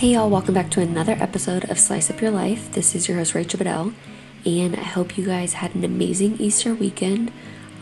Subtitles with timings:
[0.00, 2.72] Hey y'all, welcome back to another episode of Slice Up Your Life.
[2.72, 3.92] This is your host Rachel Bedell,
[4.46, 7.30] and I hope you guys had an amazing Easter weekend.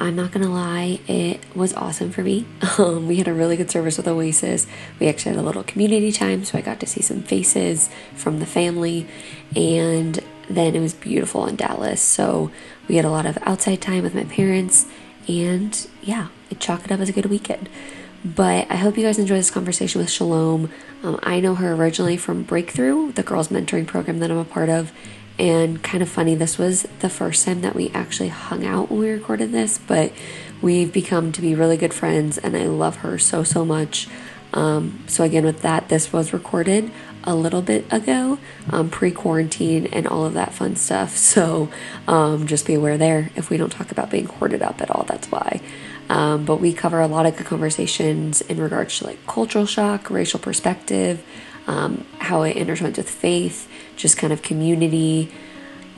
[0.01, 2.44] I'm not gonna lie, it was awesome for me.
[2.81, 4.67] Um, we had a really good service with Oasis.
[4.99, 8.40] We actually had a little community time, so I got to see some faces from
[8.40, 9.06] the family,
[9.54, 10.19] and
[10.50, 12.03] then it was beautiful in Dallas.
[12.03, 12.50] So
[12.88, 14.87] we had a lot of outside time with my parents,
[15.28, 17.69] and yeah, it chalked it up as a good weekend.
[18.24, 20.70] But I hope you guys enjoy this conversation with Shalom.
[21.05, 24.69] Um, I know her originally from Breakthrough, the girls' mentoring program that I'm a part
[24.69, 24.93] of.
[25.38, 28.98] And kind of funny, this was the first time that we actually hung out when
[28.98, 30.12] we recorded this, but
[30.60, 34.09] we've become to be really good friends, and I love her so, so much.
[34.52, 36.91] Um, so, again, with that, this was recorded
[37.23, 38.38] a little bit ago,
[38.71, 41.16] um, pre quarantine, and all of that fun stuff.
[41.29, 41.71] So,
[42.09, 43.30] um, just be aware there.
[43.37, 45.60] If we don't talk about being hoarded up at all, that's why.
[46.09, 50.11] Um, but we cover a lot of good conversations in regards to like cultural shock,
[50.11, 51.23] racial perspective,
[51.66, 55.30] um, how it intertwines with faith, just kind of community,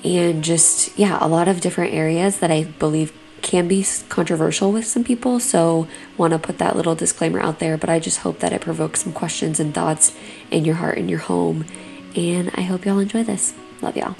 [0.04, 3.12] and just, yeah, a lot of different areas that I believe
[3.42, 5.40] can be controversial with some people.
[5.40, 8.60] So, want to put that little disclaimer out there, but I just hope that it
[8.60, 10.14] provokes some questions and thoughts
[10.50, 11.64] in your heart and your home.
[12.16, 13.54] And I hope y'all enjoy this.
[13.80, 14.16] Love y'all.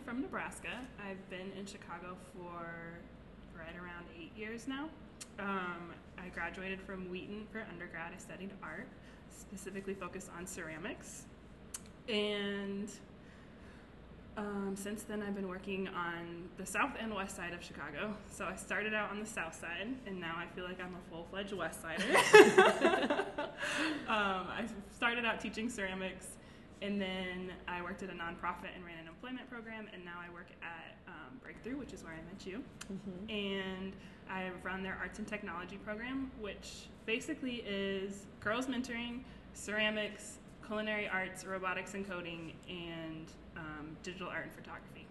[0.00, 0.68] Originally from Nebraska.
[0.98, 2.98] I've been in Chicago for
[3.56, 4.88] right around eight years now.
[5.38, 8.12] Um, I graduated from Wheaton for undergrad.
[8.14, 8.86] I studied art,
[9.30, 11.24] specifically focused on ceramics.
[12.08, 12.88] And
[14.36, 18.14] um, since then, I've been working on the south and west side of Chicago.
[18.30, 21.10] So I started out on the south side, and now I feel like I'm a
[21.10, 22.04] full fledged west sider.
[24.08, 26.26] um, I started out teaching ceramics,
[26.82, 30.32] and then I worked at a nonprofit and ran an employment program, and now I
[30.32, 32.62] work at um, Breakthrough, which is where I met you.
[33.28, 33.92] And
[34.30, 39.20] I run their arts and technology program, which basically is girls mentoring,
[39.52, 43.26] ceramics, culinary arts, robotics and coding, and
[43.56, 45.06] um, digital art and photography.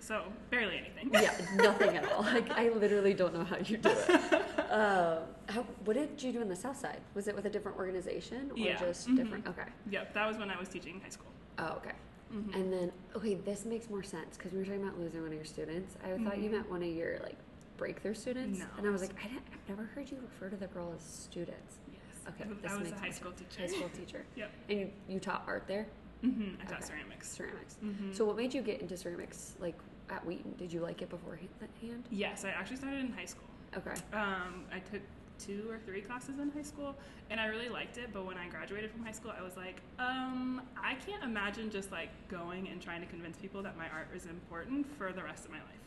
[0.00, 1.10] So barely anything.
[1.12, 2.22] Yeah, nothing at all.
[2.22, 4.42] Like I literally don't know how you do it.
[4.70, 5.18] Uh,
[5.48, 7.00] how, what did you do in the South Side?
[7.14, 9.16] Was it with a different organization or Yeah, just mhm.
[9.16, 9.46] different?
[9.46, 9.68] Okay.
[9.90, 11.30] Yep, that was when I was teaching high school.
[11.58, 11.92] Oh, okay.
[12.32, 12.54] Mhm.
[12.54, 15.34] And then okay, this makes more sense because we were talking about losing one of
[15.36, 15.96] your students.
[16.04, 16.52] I thought you Mhm.
[16.52, 17.36] meant one of your like
[17.76, 18.66] breakthrough students, No.
[18.76, 21.00] and I was like, I didn't, I've never heard you refer to the girl as
[21.02, 21.78] students.
[21.92, 22.00] Yes.
[22.34, 23.54] Okay, this I was makes a high school sense.
[23.54, 23.62] teacher.
[23.62, 24.24] High school teacher.
[24.36, 24.50] Yep.
[24.68, 25.86] And you, you taught art there,
[26.22, 26.84] hmm I taught Okay.
[26.86, 27.28] ceramics.
[27.30, 27.76] ceramics.
[27.80, 29.54] hmm So what made you get into ceramics?
[29.60, 29.78] Like
[30.10, 31.48] at Wheaton, did you like it beforehand?
[32.10, 33.48] yes, I actually started in high school.
[33.76, 33.94] Okay.
[34.12, 35.02] Um, I took
[35.38, 36.96] two or three classes in high school,
[37.30, 38.10] and I really liked it.
[38.12, 41.92] But when I graduated from high school, I was like, um, I can't imagine just
[41.92, 45.44] like going and trying to convince people that my art is important for the rest
[45.44, 45.78] of my life.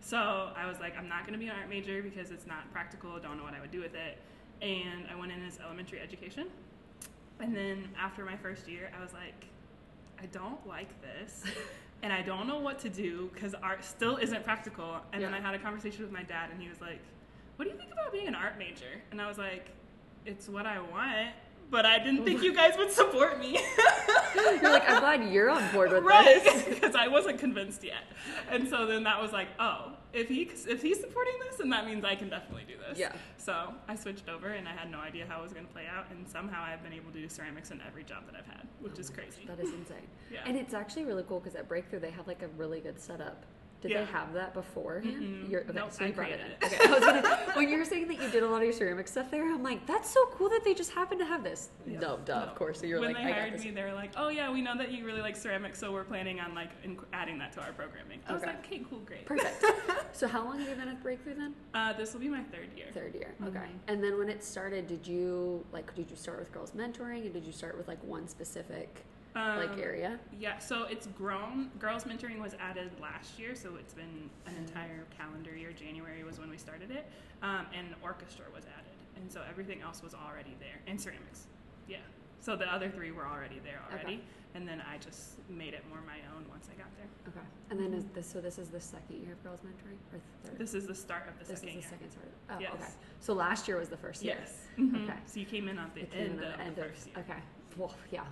[0.00, 2.70] So I was like, I'm not going to be an art major because it's not
[2.72, 3.18] practical.
[3.18, 4.18] Don't know what I would do with it.
[4.62, 6.46] And I went in as elementary education.
[7.38, 9.46] And then after my first year, I was like,
[10.20, 11.44] I don't like this.
[12.02, 14.98] and I don't know what to do because art still isn't practical.
[15.12, 17.00] And then I had a conversation with my dad, and he was like,
[17.60, 18.86] What do you think about being an art major?
[19.10, 19.68] And I was like,
[20.24, 21.28] It's what I want,
[21.70, 23.60] but I didn't think you guys would support me.
[24.34, 26.62] You're like, I'm glad you're on board with right this.
[26.68, 28.04] because i wasn't convinced yet
[28.48, 31.84] and so then that was like oh if he if he's supporting this then that
[31.84, 33.12] means i can definitely do this Yeah.
[33.38, 35.86] so i switched over and i had no idea how it was going to play
[35.92, 38.68] out and somehow i've been able to do ceramics in every job that i've had
[38.80, 40.06] which oh is crazy That is insane.
[40.32, 40.40] Yeah.
[40.46, 43.44] And it's actually really cool because at Breakthrough they have like a really good setup.
[43.80, 44.00] Did Yeah.
[44.00, 45.00] they have that before?
[45.02, 46.46] You're, okay, Nope, so I you brought it in.
[46.50, 46.58] it.
[46.62, 48.74] Okay, I was gonna, when you were saying that you did a lot of your
[48.74, 51.70] ceramic stuff there, I'm like, that's so cool that they just happen to have this.
[51.86, 52.00] Yep.
[52.02, 52.44] No, duh, No.
[52.46, 52.80] of course.
[52.80, 54.60] So you're when like, they I got hired me, they were like, "Oh yeah, we
[54.60, 57.62] know that you really like ceramics, so we're planning on like inc- adding that to
[57.62, 58.50] our programming." I was Okay.
[58.52, 59.64] like, "Okay, cool, great." Perfect.
[60.12, 61.54] so how long have you been at Breakthrough then?
[61.72, 62.86] Uh, this will be my third year.
[62.92, 63.34] Third year.
[63.46, 63.58] Okay.
[63.60, 63.68] Mhm.
[63.88, 67.32] And then when it started, did you like did you start with girls mentoring and
[67.32, 70.18] did you start with like one specific like Um, area?
[70.38, 71.70] Yeah, so it's grown.
[71.78, 75.72] Girls mentoring was added last year, so it's been an entire calendar year.
[75.72, 77.06] January was when we started it,
[77.42, 81.46] um, and orchestra was added, and so everything else was already there, and ceramics.
[81.88, 81.98] Yeah,
[82.40, 84.20] so the other three were already there already, Okay.
[84.54, 87.06] and then I just made it more my own once I got there.
[87.28, 87.46] Okay.
[87.70, 90.58] And then is this so this is the second year of girls mentoring or third?
[90.58, 91.90] This is the start of the This second is the year.
[91.90, 92.28] second start.
[92.50, 92.72] Oh, Yes.
[92.74, 92.92] okay.
[93.20, 94.36] So last year was the first year.
[94.40, 94.66] Yes.
[94.76, 95.04] Mhm.
[95.08, 95.18] Okay.
[95.26, 97.16] So you came in at the end, in of the end the first year.
[97.18, 97.40] okay.
[97.76, 98.24] Well, yeah.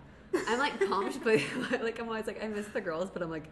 [0.48, 1.40] I'm like pumped, but
[1.82, 3.48] like I'm always like I miss the girls, but I'm like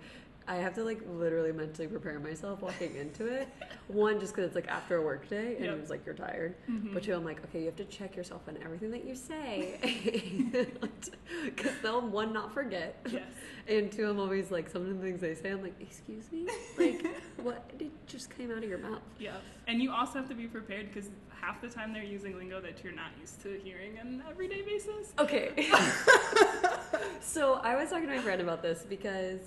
[0.49, 3.49] I have to like literally mentally prepare myself walking into it.
[3.89, 5.79] One, just because it's like after a work day and Yep.
[5.81, 6.55] it's like you're tired.
[6.71, 6.95] Mhm.
[6.95, 9.75] But two, I'm like, okay, you have to check yourself on everything that you say,
[11.45, 13.25] because they'll one not forget, Yes.
[13.67, 16.47] and two, I'm always like, some of the things they say, I'm like, excuse me,
[16.79, 17.05] like
[17.43, 19.03] what did just came out of your mouth?
[19.19, 19.33] Yeah.
[19.67, 22.85] And you also have to be prepared because half the time they're using lingo that
[22.85, 25.13] you're not used to hearing on an everyday basis.
[25.19, 25.69] Okay.
[27.21, 29.41] so I was talking to my friend about this because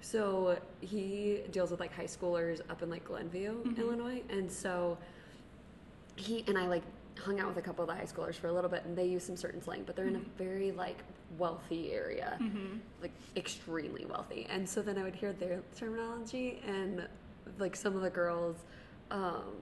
[0.00, 3.78] so he deals with like high schoolers up in like Glenview, Mhm.
[3.78, 4.98] Illinois, and so
[6.16, 6.82] he and I like
[7.18, 9.06] hung out with a couple of the high schoolers for a little bit, and they
[9.06, 10.26] use some certain slang, but they're in Mhm.
[10.26, 10.98] a very like
[11.38, 12.78] wealthy area, Mm-hmm.
[13.00, 17.08] like extremely wealthy, and so then I would hear their terminology and
[17.58, 18.56] like some of the girls.
[19.10, 19.60] Um,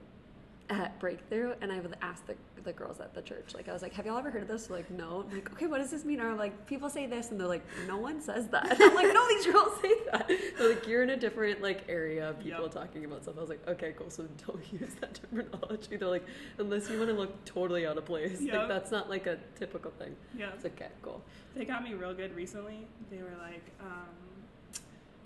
[0.69, 3.81] at breakthrough and i would ask the, the girls at the church like i was
[3.83, 4.65] like have y'all ever heard of this?
[4.67, 5.23] They're like no.
[5.29, 6.19] I'm like okay what does this mean?
[6.19, 8.71] Or I'm like people say this and they're like no one says that.
[8.71, 10.27] And i'm like no these girls say that.
[10.57, 12.71] They're like you're in a different like area of people Yep.
[12.73, 13.35] talking about stuff.
[13.37, 15.97] I was like okay cool so don't use that terminology.
[15.97, 16.25] They're like
[16.57, 18.41] unless you want to look totally out of place.
[18.41, 18.53] Yep.
[18.55, 20.15] like that's not like a typical thing.
[20.35, 20.49] Yeah.
[20.55, 21.21] it's okay cool.
[21.55, 22.87] They got me real good recently.
[23.11, 24.07] They were like um,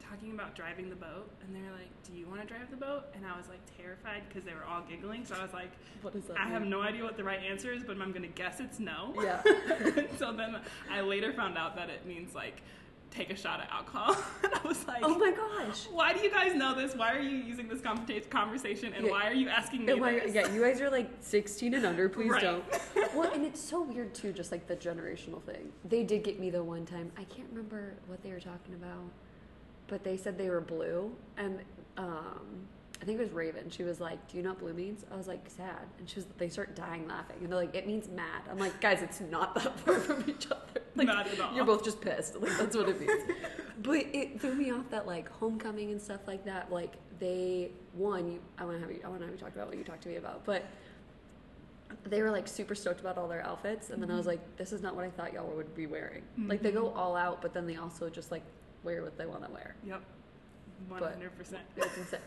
[0.09, 2.77] talking about driving the boat, and they were like, "Do you want to drive the
[2.77, 5.25] boat?" And I was like terrified because they were all giggling.
[5.25, 5.71] So I was like,
[6.01, 8.27] what is that "I have no idea what the right answer is, but I'm gonna
[8.27, 9.41] guess it's no." yeah
[10.17, 10.57] so then
[10.91, 12.61] I later found out that it means like
[13.11, 14.15] take a shot of alcohol.
[14.43, 16.95] and I was like, oh my gosh Why do you guys know this?
[16.95, 17.81] Why are you using this
[18.29, 18.93] conversation?
[18.93, 19.11] And Yeah.
[19.11, 20.35] why are you asking me why- this?
[20.35, 22.07] yeah, you guys are like 16 and under.
[22.07, 22.41] Please Right.
[22.43, 22.63] don't.
[23.15, 25.71] well, and it's so weird too, just like the generational thing.
[25.85, 27.11] They did get me the one time.
[27.17, 29.09] I can't remember what they were talking about,
[29.89, 31.59] but they said they were blue, and
[31.97, 32.67] um,
[33.01, 33.69] I think it was Raven.
[33.69, 36.17] She was like, "Do you know what blue means?" I was like, "Sad," and she
[36.17, 36.25] was.
[36.37, 39.55] They start dying laughing, and they're like, "It means mad." I'm like, "Guys, it's not
[39.55, 40.61] that far from each other.
[40.95, 41.55] Like, Not at all.
[41.55, 42.41] You're both just pissed.
[42.41, 43.21] Like that's what it means."
[43.83, 46.71] but it threw me off that like homecoming and stuff like that.
[46.71, 48.99] Like they one, you, I want to have you.
[49.05, 50.65] I want to have you talk about what you talked to me about, but
[52.05, 54.71] they were like super stoked about all their outfits and then i was like this
[54.71, 57.51] is not what i thought y'all would be wearing like they go all out but
[57.51, 58.43] then they also just like
[58.83, 60.01] wear what they want to wear Yep.
[60.89, 61.61] But- hundred percent.
[61.77, 62.19] it's insane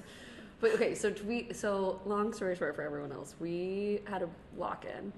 [0.60, 4.84] but okay so we so long story short for everyone else we had a walk
[4.84, 5.12] in.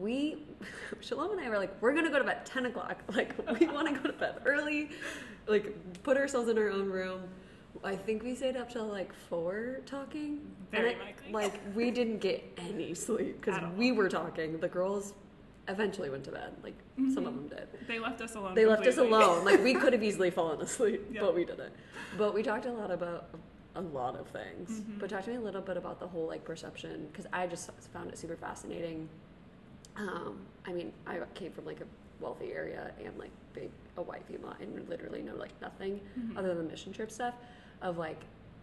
[0.00, 0.38] we
[1.00, 3.66] shalom and i were like we're gonna go to bed at 10 o'clock like we
[3.66, 4.90] want to go to bed early
[5.46, 7.22] like put ourselves in our own room
[7.82, 10.40] i think we stayed up till like four talking
[10.70, 11.32] Very likely.
[11.32, 15.12] like we didn't get any sleep because we were talking the girls
[15.68, 16.74] eventually went to bed like
[17.14, 18.54] some of them did They left us alone.
[18.54, 19.44] they left us alone.
[19.44, 21.22] Like we could have easily fallen asleep, Yeah.
[21.22, 21.72] but we didn't.
[22.18, 23.28] But we talked a lot about
[23.74, 24.70] a lot of things.
[24.80, 24.98] Mhm.
[25.00, 27.70] But talk to me a little bit about the whole like perception because I just
[27.92, 29.08] found it super fascinating.
[29.96, 31.86] Um, I mean, I came from like a
[32.20, 36.36] wealthy area and like big a white female and literally know like nothing Mhm.
[36.36, 37.34] other than mission trip stuff
[37.82, 38.20] of like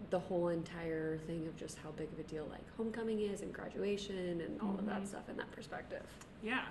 [0.10, 3.54] the whole entire thing of just how big of a deal like homecoming is and
[3.54, 5.08] graduation and all of that Mhm.
[5.08, 6.04] stuff in that perspective.
[6.42, 6.66] Yeah.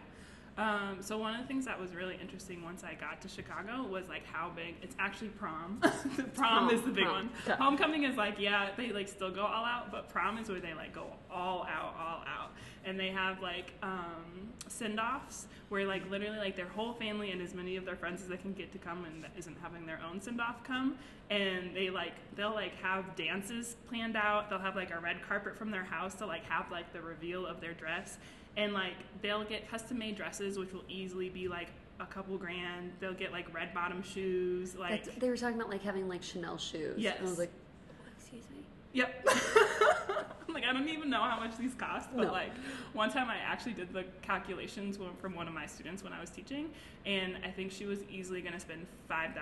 [0.58, 3.86] Um, so one of the things that was really interesting once I got to Chicago
[3.86, 5.78] was like how big it's actually prom.
[5.80, 7.30] Prom, Prom, is the big one.
[7.58, 10.74] Homecoming is like yeah they like still go all out, but prom is where they
[10.74, 12.50] like go all out, all out,
[12.84, 17.40] and they have like um, send offs where like literally like their whole family and
[17.40, 19.86] as many of their friends as they can get to come and that isn't having
[19.86, 20.98] their own send off come,
[21.30, 24.50] and they like they'll like have dances planned out.
[24.50, 27.46] They'll have like a red carpet from their house to like have like the reveal
[27.46, 28.18] of their dress
[28.56, 31.68] and like they'll get custom made dresses which will easily be like
[32.00, 35.70] a couple grand they'll get like red bottom shoes like That's, they were talking about
[35.70, 36.94] like having like Chanel shoes.
[36.98, 37.16] Yes.
[37.18, 37.50] And I was like,
[38.16, 38.64] excuse me.
[38.92, 39.26] yep
[40.48, 42.32] I'm like i don't even know how much these cost but No.
[42.32, 42.50] like
[42.92, 46.30] one time i actually did the calculations from one of my students when i was
[46.30, 46.70] teaching
[47.06, 49.34] and i think she was easily going to spend $5000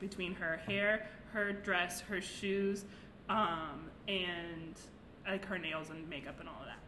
[0.00, 2.84] between her hair her dress her shoes
[3.28, 4.74] um, and
[5.26, 6.78] like her nails and makeup and all of that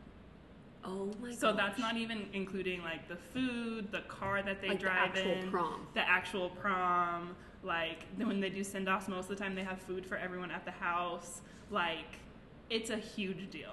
[0.86, 1.38] Oh my god.
[1.38, 5.10] So that's not even including like the food, the car that they like the drive
[5.10, 5.86] actual in, prom.
[5.94, 7.34] the actual prom.
[7.62, 10.50] Like when they do send offs, most of the time they have food for everyone
[10.50, 11.40] at the house.
[11.70, 12.18] Like
[12.70, 13.72] it's a huge deal.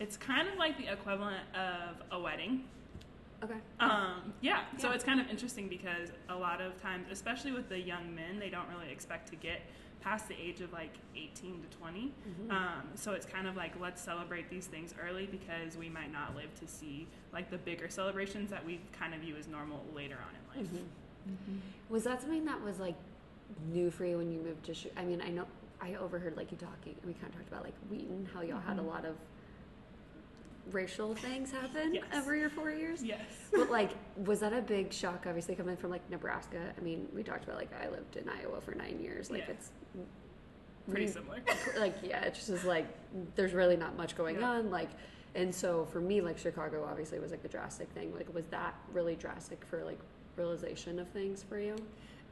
[0.00, 2.64] It's kind of like the equivalent of a wedding.
[3.42, 3.54] Okay.
[3.78, 7.78] Um, yeah, so it's kind of interesting because a lot of times, especially with the
[7.78, 9.60] young men, they don't really expect to get
[10.00, 12.12] past the age of like 18 to 20.
[12.28, 12.50] Mhm.
[12.52, 16.34] Um, so it's kind of like let's celebrate these things early because we might not
[16.34, 20.16] live to see like the bigger celebrations that we kind of view as normal later
[20.16, 20.72] on in life.
[21.28, 21.58] Mhm.
[21.90, 22.94] Was that something that was like
[23.72, 24.74] new for you when you moved to?
[24.74, 25.46] Sh- I mean, I know
[25.80, 26.94] I overheard like you talking.
[26.96, 28.86] and We kind of talked about like Wheaton, how y'all had a Mhm.
[28.86, 29.16] lot of
[30.72, 32.04] racial things happen Yes.
[32.12, 33.02] every or four years.
[33.02, 33.20] Yes.
[33.52, 33.90] But like,
[34.24, 35.24] was that a big shock?
[35.26, 36.72] Obviously, coming from like Nebraska.
[36.76, 39.30] I mean, we talked about like I lived in Iowa for nine years.
[39.30, 39.50] Like Yeah.
[39.54, 39.70] it's
[40.88, 41.38] pretty we- similar.
[41.78, 42.86] like yeah, it just is like
[43.34, 44.48] there's really not much going Yeah.
[44.50, 44.70] on.
[44.70, 44.90] Like,
[45.34, 48.14] and so for me, like Chicago obviously was like the drastic thing.
[48.14, 49.98] Like, was that really drastic for like
[50.36, 51.76] realization of things for you?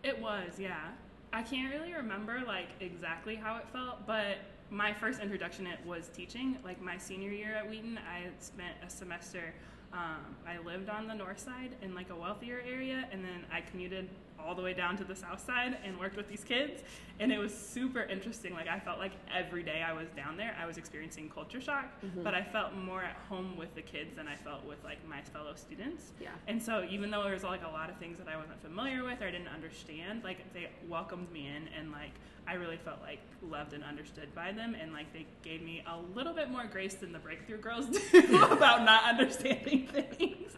[0.02, 0.88] It was, yeah.
[1.32, 4.36] I can't really remember like exactly how it felt, but
[4.70, 6.58] my first introduction it was teaching.
[6.64, 9.54] Like my senior year at Wheaton, I spent a semester.
[9.92, 13.60] Um, I lived on the north side in like a wealthier area, and then I
[13.60, 14.08] commuted
[14.38, 16.82] all the way down to the south side and worked with these kids.
[17.18, 18.52] And it was super interesting.
[18.54, 21.86] Like I felt like every day I was down there, I was experiencing culture shock,
[22.04, 22.22] Mm-hmm.
[22.22, 25.22] but I felt more at home with the kids than I felt with like my
[25.22, 26.12] fellow students.
[26.20, 26.28] Yeah.
[26.46, 29.02] And so even though there was like a lot of things that I wasn't familiar
[29.04, 32.12] with or I didn't understand, like they welcomed me in and like
[32.48, 35.98] I really felt like loved and understood by them and like they gave me a
[36.16, 40.52] little bit more grace than the breakthrough girls do about not understanding things.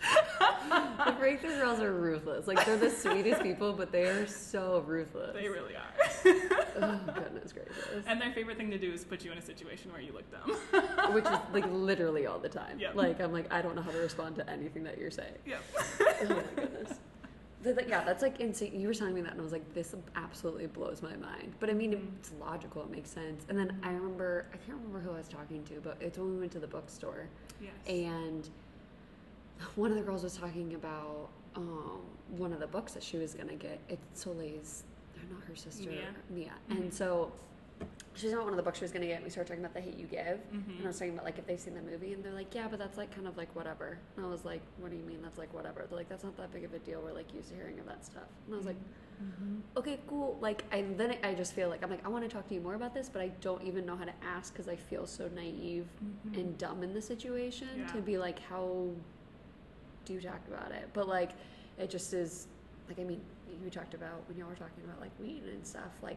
[1.06, 2.46] the breakthrough girls are ruthless.
[2.46, 5.34] Like they're the sweetest people, but they are so ruthless.
[5.34, 5.92] they really are.
[6.82, 8.04] oh goodness gracious.
[8.06, 10.24] and their favorite thing to do is put you in a situation where you look
[10.30, 10.56] dumb.
[11.14, 12.78] Which is like literally all the time.
[12.78, 12.94] Yep.
[12.94, 15.34] Like I'm like I don't know how to respond to anything that you're saying.
[15.46, 15.62] yep.
[16.00, 16.98] oh my goodness.
[17.64, 18.80] Like, yeah, that's like insane.
[18.80, 21.54] You were telling me that, and I was like, this absolutely blows my mind.
[21.58, 22.06] But I mean, Mhm.
[22.20, 22.82] it's logical.
[22.82, 23.44] It makes sense.
[23.48, 26.32] And then I remember, I can't remember who I was talking to, but it's when
[26.34, 27.26] we went to the bookstore,
[27.60, 27.72] Yes.
[27.88, 28.48] and
[29.74, 32.00] one of the girls was talking about um,
[32.36, 33.80] one of the books that she was gonna get.
[33.88, 34.84] It's Soleil's,
[35.30, 36.08] not her sister, Mia.
[36.30, 36.52] Mia.
[36.70, 36.76] Mhm.
[36.80, 37.32] And so
[38.14, 39.16] she's not one of the books she was gonna get.
[39.16, 40.38] And we started talking about the hate you give.
[40.52, 40.76] Mhm.
[40.78, 42.66] And I was talking about like if they've seen the movie and they're like, yeah,
[42.68, 43.98] but that's like kind of like whatever.
[44.16, 45.86] And I was like, what do you mean that's like whatever?
[45.88, 47.00] They're like, that's not that big of a deal.
[47.02, 48.28] We're like used to hearing of that stuff.
[48.46, 48.76] And I was like,
[49.22, 49.60] Mhm.
[49.76, 50.38] okay, cool.
[50.40, 52.60] Like, I then I just feel like I'm like I want to talk to you
[52.60, 55.28] more about this, but I don't even know how to ask because I feel so
[55.34, 56.36] naive Mhm.
[56.38, 57.86] and dumb in the situation Yeah.
[57.92, 58.90] to be like, how
[60.08, 60.88] do you talk about it?
[60.94, 61.32] But like,
[61.78, 62.48] it just is
[62.88, 63.20] like I mean,
[63.62, 65.92] you talked about when y'all were talking about like weed and stuff.
[66.02, 66.16] Like,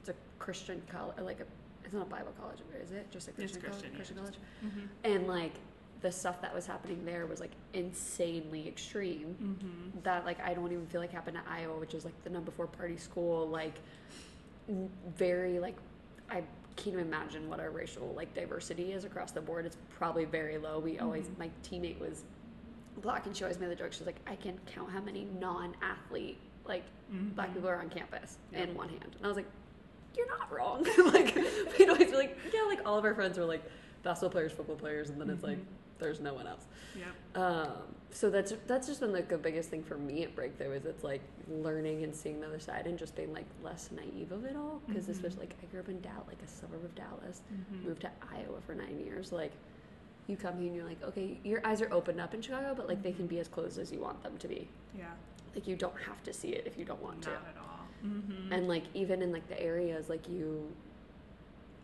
[0.00, 1.44] it's a Christian college, like a
[1.84, 3.10] it's not a Bible college, is it?
[3.10, 3.72] Just a It's Christian, college?
[3.72, 4.34] Christian, yeah, Christian college.
[4.64, 5.14] Mhm.
[5.14, 5.52] And like
[6.02, 9.36] the stuff that was happening there was like insanely extreme.
[9.40, 10.02] Mhm.
[10.02, 12.50] That like I don't even feel like happened to Iowa, which is like the number
[12.50, 13.46] four party school.
[13.48, 13.74] Like
[15.16, 15.76] very like
[16.28, 16.42] I
[16.76, 19.66] can't even imagine what our racial like diversity is across the board.
[19.66, 20.78] It's probably very low.
[20.80, 21.38] We always Mhm.
[21.38, 22.24] my teammate was
[23.00, 23.92] black and she always made the joke.
[23.92, 26.84] She's like I can count how many non-athlete like
[27.34, 27.54] black Mhm.
[27.54, 28.68] people are on campus Yep.
[28.68, 29.16] in one hand.
[29.16, 29.50] And I was like,
[30.16, 30.84] you're not wrong.
[31.12, 31.34] like
[31.78, 33.62] we'd always be like, yeah, like all of our friends were like
[34.02, 35.64] basketball players, football players, and then it's like Mhm.
[35.98, 36.66] there's no one else.
[36.96, 37.36] Yep.
[37.42, 37.72] Um,
[38.12, 41.04] so that's that's just been like the biggest thing for me at Breakthrough is it's
[41.04, 44.56] like learning and seeing the other side and just being like less naive of it
[44.56, 44.82] all.
[44.86, 45.10] Because Mhm.
[45.10, 47.84] especially like I grew up in Dallas, like a suburb of Dallas, Mhm.
[47.84, 49.32] moved to Iowa for nine years.
[49.32, 49.52] Like
[50.30, 52.88] you come here and you're like, okay, your eyes are opened up in Chicago, but
[52.88, 54.68] like they can be as closed as you want them to be.
[54.96, 55.06] Yeah.
[55.54, 57.30] Like you don't have to see it if you don't want to.
[57.30, 57.86] Not at all.
[58.06, 58.52] Mm-hmm.
[58.52, 60.72] And like even in like the areas like you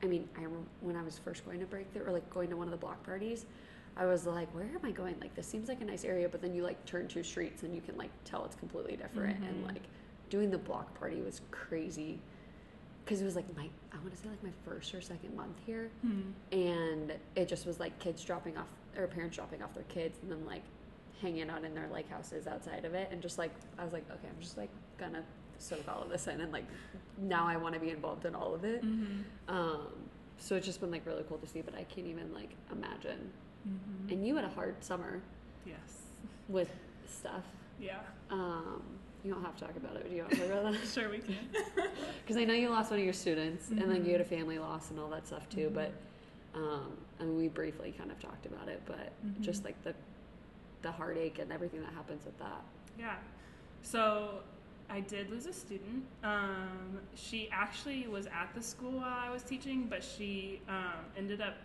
[0.03, 2.57] I mean, I remember when I was first going to Breakthrough or like going to
[2.57, 3.47] one of the block parties,
[3.97, 5.17] I was like, where am I going?
[5.23, 7.75] Like this seems like a nice area, but then you like turn two streets and
[7.75, 9.39] you can like tell it's completely different.
[9.43, 9.69] And Mhm.
[9.69, 9.83] like
[10.31, 12.21] doing the block party was crazy
[13.07, 15.57] because it was like my I want to say like my first or second month
[15.65, 16.33] here, Mhm.
[16.53, 18.67] and it just was like kids dropping off
[18.99, 20.63] or parents dropping off their kids and then like
[21.23, 24.05] hanging out in their like houses outside of it and just like I was like
[24.11, 25.23] okay I'm just like gonna
[25.59, 26.67] soak all of this in and like
[27.17, 29.23] now I want to be involved in all of it Mhm.
[29.49, 29.87] um
[30.39, 33.33] so it's just been like really cool to see but I can't even like imagine
[33.67, 34.13] Mhm.
[34.13, 35.23] and you had a hard summer
[35.65, 36.03] Yes.
[36.49, 36.71] with
[37.07, 37.45] stuff
[37.81, 38.01] Yeah.
[38.31, 38.83] um
[39.27, 40.87] you don't have to talk about it but do you want to talk about that
[40.95, 41.37] Sure we can.
[42.25, 44.29] because I know you lost one of your students and then you had a Mhm.
[44.29, 45.75] family loss and all that stuff too Mhm.
[45.75, 45.93] but
[46.55, 49.67] um I mean we briefly kind of talked about it but just Mhm.
[49.67, 49.95] like the
[50.83, 52.63] the heartache and everything that happens with that
[52.99, 53.17] Yeah.
[53.83, 54.41] So
[54.89, 56.05] I did lose a student.
[56.23, 61.41] Um, she actually was at the school while I was teaching, but she um, ended
[61.41, 61.57] up,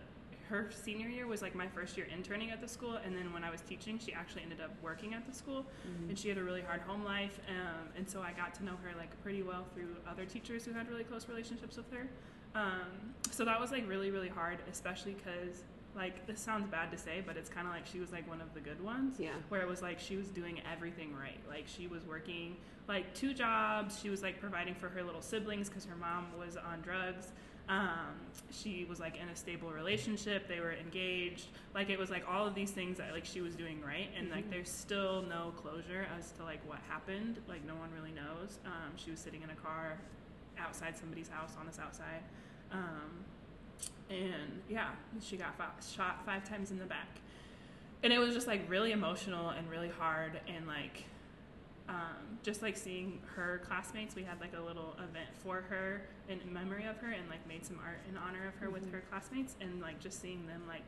[0.52, 3.00] her senior year was like my first year interning at the school.
[3.04, 5.66] And then when I was teaching, she actually ended up working at the school.
[6.10, 7.40] And she had a really hard home life.
[7.50, 10.74] Um, and so I got to know her like pretty well through other teachers who
[10.74, 12.08] had really close relationships with her.
[12.54, 15.64] Um, so that was like really, really hard, especially because
[15.96, 18.42] like this sounds bad to say, but it's kind of like she was like one
[18.42, 21.40] of the good ones yeah where it was like she was doing everything right.
[21.50, 24.00] Like she was working like two jobs.
[24.02, 27.32] She was like providing for her little siblings because her mom was on drugs.
[27.70, 28.16] Um,
[28.52, 30.48] she was like in a stable relationship.
[30.48, 31.48] They were engaged.
[31.74, 34.10] Like it was like all of these things that like she was doing right.
[34.18, 34.52] And like Mhm.
[34.52, 37.40] there's still no closure as to like what happened.
[37.48, 38.60] Like no one really knows.
[38.66, 39.98] Um, she was sitting in a car
[40.60, 42.24] outside somebody's house on the south side.
[42.72, 43.26] Um,
[44.10, 44.90] and yeah,
[45.22, 45.56] she got
[45.96, 47.08] shot five times in the back
[48.04, 51.06] and it was just like really emotional and really hard and like
[51.90, 56.40] um, just like seeing her classmates, we had like a little event for her in
[56.52, 58.94] memory of her, and like made some art in honor of her with Mhm.
[58.94, 60.86] her classmates, and like just seeing them like.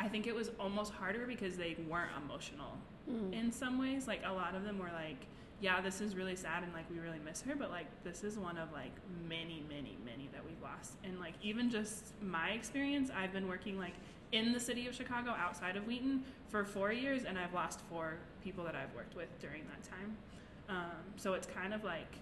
[0.00, 2.78] I think it was almost harder because they weren't emotional
[3.10, 3.32] Mm.
[3.32, 4.06] in some ways.
[4.06, 5.26] Like a lot of them were like,
[5.60, 8.38] "Yeah, this is really sad, and like we really miss her," but like this is
[8.38, 8.92] one of like
[9.28, 10.92] many, many, many that we've lost.
[11.02, 13.94] And like even just my experience, I've been working like
[14.32, 18.14] in the city of Chicago, outside of Wheaton, for four years, and I've lost four
[18.44, 20.16] people that I've worked with during that time.
[20.68, 22.16] Um, so it's kind of like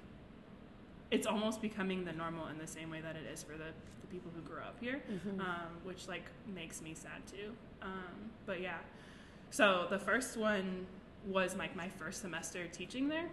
[1.10, 3.70] it's almost becoming the normal in the same way that it is for the,
[4.00, 5.38] the people who grew up here Mhm.
[5.40, 7.52] um, which like makes me sad too.
[7.82, 8.78] Um, but yeah,
[9.50, 10.86] so the first one
[11.28, 13.28] was like my first semester teaching there.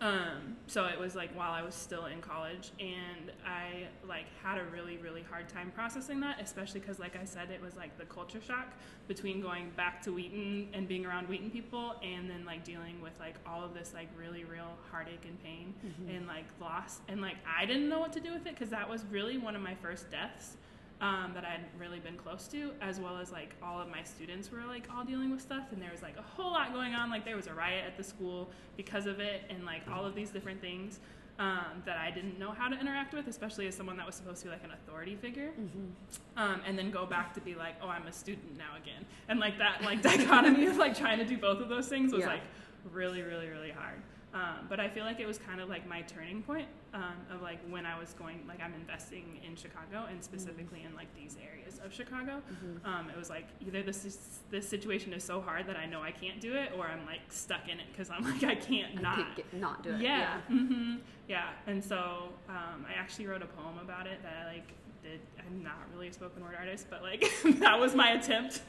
[0.00, 4.58] Um, so it was like while I was still in college, and I like had
[4.58, 7.96] a really really hard time processing that, especially because like I said, it was like
[7.98, 8.72] the culture shock
[9.08, 13.12] between going back to Wheaton and being around Wheaton people, and then like dealing with
[13.20, 16.16] like all of this like really real heartache and pain Mhm.
[16.16, 18.88] and like loss and like i didn't know what to do with it because that
[18.88, 20.56] was really one of my first deaths
[21.00, 24.50] um, that i'd really been close to as well as like all of my students
[24.50, 27.10] were like all dealing with stuff and there was like a whole lot going on
[27.10, 30.14] like there was a riot at the school because of it and like all of
[30.14, 31.00] these different things
[31.38, 34.38] um, that i didn't know how to interact with especially as someone that was supposed
[34.38, 35.90] to be like an authority figure Mhm.
[36.38, 39.38] um, and then go back to be like, oh, I'm a student now again, and
[39.38, 42.28] like that like dichotomy of like trying to do both of those things was Yeah.
[42.28, 42.42] like
[42.90, 44.00] really, really, really hard.
[44.36, 47.40] Um, but I feel like it was kind of like my turning point um, of
[47.40, 51.36] like when I was going like I'm investing in Chicago and specifically in like these
[51.42, 52.42] areas of Chicago.
[52.52, 52.84] Mhm.
[52.86, 54.18] Um, it was like either this is,
[54.50, 57.20] this situation is so hard that I know I can't do it, or I'm like
[57.30, 59.36] stuck in it because I'm like I can't I not.
[59.36, 60.00] get- not do it.
[60.02, 60.40] Yeah.
[60.48, 60.96] hmm
[61.28, 61.48] Yeah.
[61.66, 64.68] And so um, I actually wrote a poem about it that I like
[65.02, 65.20] did.
[65.38, 67.24] I'm not really a spoken word artist, but like
[67.60, 68.60] that was my attempt.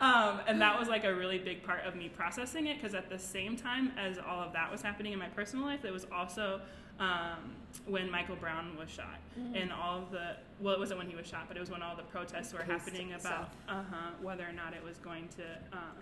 [0.00, 3.08] Um, and that was like a really big part of me processing it because at
[3.10, 6.06] the same time as all of that was happening in my personal life, it was
[6.12, 6.60] also
[7.00, 7.54] um,
[7.86, 9.62] when Michael Brown was shot Mm.
[9.62, 11.82] and all of the well, it wasn't when he was shot, but it was when
[11.82, 15.44] all the protests were happening about uh-huh, whether or not it was going to
[15.76, 15.94] um,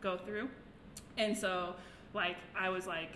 [0.00, 0.48] go through.
[1.16, 1.74] And so,
[2.12, 3.10] like, I was like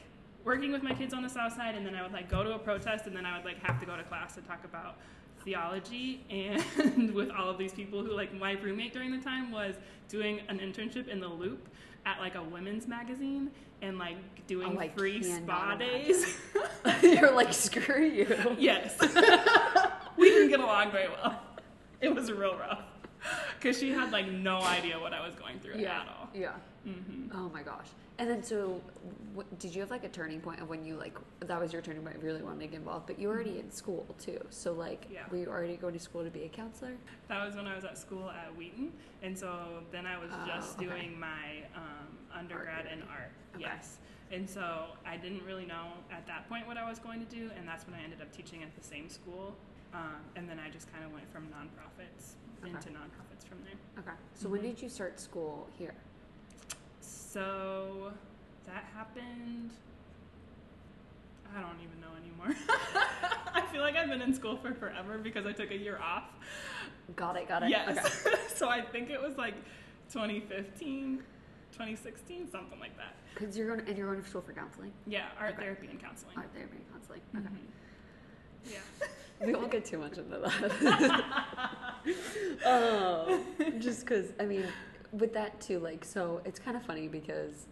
[0.45, 2.55] working with my kids on the south side, and then I would like go to
[2.55, 4.97] a protest, and then I would like have to go to class to talk about
[5.53, 9.75] theology and with all of these people who like my roommate during the time was
[10.09, 11.69] doing an internship in the loop
[12.05, 16.37] at like a women's magazine and like doing Oh, free spa days
[17.03, 18.57] You're like, screw you.
[18.59, 18.97] yes
[20.19, 21.41] we didn't get along very well
[22.03, 22.83] it was real rough
[23.59, 26.03] because she had like no idea what i was going through Yeah.
[26.03, 26.53] at all Yeah.
[26.85, 27.87] Hmm Oh my gosh.
[28.21, 28.83] And then, so,
[29.33, 31.83] what, did you have like a turning point of when you like that was your
[31.83, 32.17] turning point?
[32.21, 34.41] Really wanted to get involved, but you were already in school too.
[34.51, 35.23] So, like, Yeah.
[35.31, 36.97] were you already going to school to be a counselor?
[37.29, 40.47] That was when I was at school at Wheaton, and so then I was Oh,
[40.47, 40.87] just okay.
[40.87, 43.31] doing my um, undergrad Art in art.
[43.55, 43.64] Okay.
[43.71, 43.99] Yes,
[44.33, 47.51] and so I didn't really know at that point what I was going to do,
[47.57, 49.55] and that's when I ended up teaching at the same school,
[49.95, 52.71] um, and then I just kind of went from nonprofits Okay.
[52.73, 53.79] into nonprofits from there.
[54.01, 54.17] Okay.
[54.35, 54.64] So, when Mhm.
[54.75, 55.95] did you start school here?
[57.33, 58.12] So
[58.67, 59.71] that happened.
[61.57, 62.57] I don't even know anymore.
[63.55, 66.25] I feel like I've been in school for forever because I took a year off.
[67.17, 67.49] Got it.
[67.49, 67.71] Got it.
[67.71, 68.25] Yes.
[68.27, 68.37] Okay.
[68.55, 69.55] so I think it was like
[70.12, 71.19] 2015,
[71.73, 73.14] 2016, something like that.
[73.35, 75.62] Because you're going to, and you're going to school for counseling, Yeah, art Okay.
[75.64, 76.37] therapy and counseling.
[76.37, 77.21] art therapy, and counseling.
[77.37, 77.47] Okay.
[77.47, 78.73] Mhm.
[78.73, 79.47] Yeah.
[79.47, 81.95] we won't get too much into that.
[82.64, 83.41] oh,
[83.79, 84.64] just because I mean,
[85.12, 87.66] with that too, like, so it's kind of funny because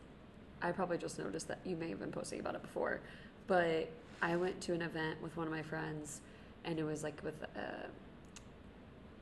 [0.63, 3.01] I probably just noticed that you may have been posting about it before,
[3.47, 3.89] but
[4.23, 6.21] I went to an event with one of my friends,
[6.65, 7.87] and it was like with uh,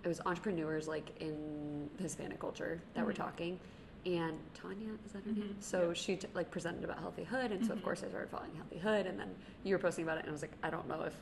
[0.05, 3.17] it was entrepreneurs like in the Hispanic culture that were Mhm.
[3.17, 3.61] talking.
[4.07, 5.57] And Tanya, is that her name?
[5.59, 5.93] Mhm, So yeah.
[5.95, 7.85] she t- like presented about Healthy Hood, and so of Mhm.
[7.85, 10.33] course I started following Healthy Hood, and then you were posting about it, and I
[10.33, 11.15] was like, I don't know if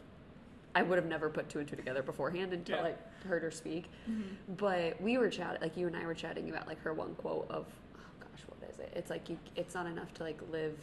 [0.74, 2.92] I would have never put two and two together beforehand until Yeah.
[3.24, 3.90] I heard her speak.
[4.08, 4.56] Mhm.
[4.56, 7.46] But we were chatting, like you and I were chatting about like her one quote
[7.50, 8.92] of, oh gosh, what is it?
[8.96, 10.78] It's like you, it's not enough to like live.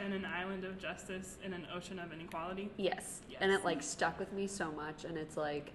[0.00, 2.70] in an island of justice in an ocean of inequality.
[2.76, 3.38] Yes, yes.
[3.40, 5.72] and it like stuck with me so much, and it's like.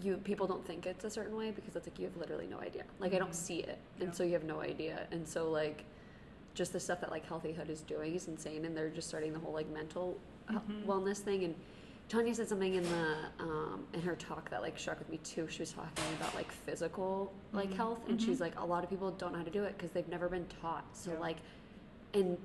[0.00, 2.60] You people don't think it's a certain way because it's like you have literally no
[2.60, 2.84] idea.
[3.00, 3.34] Like I don't Mhm.
[3.34, 4.04] see it, Yeah.
[4.04, 5.06] and so you have no idea.
[5.10, 5.84] And so like,
[6.54, 9.32] just the stuff that like Healthy Hood is doing is insane, and they're just starting
[9.32, 10.16] the whole like mental
[10.48, 10.84] hel- Mhm.
[10.86, 11.42] wellness thing.
[11.44, 11.54] And
[12.10, 15.46] Tanya said something in the um, in her talk that like struck with me too.
[15.48, 17.76] She was talking about like physical like Mhm.
[17.76, 18.24] health, and Mhm.
[18.24, 20.28] she's like a lot of people don't know how to do it because they've never
[20.28, 20.84] been taught.
[20.92, 21.20] So Yeah.
[21.20, 21.36] like,
[22.12, 22.36] and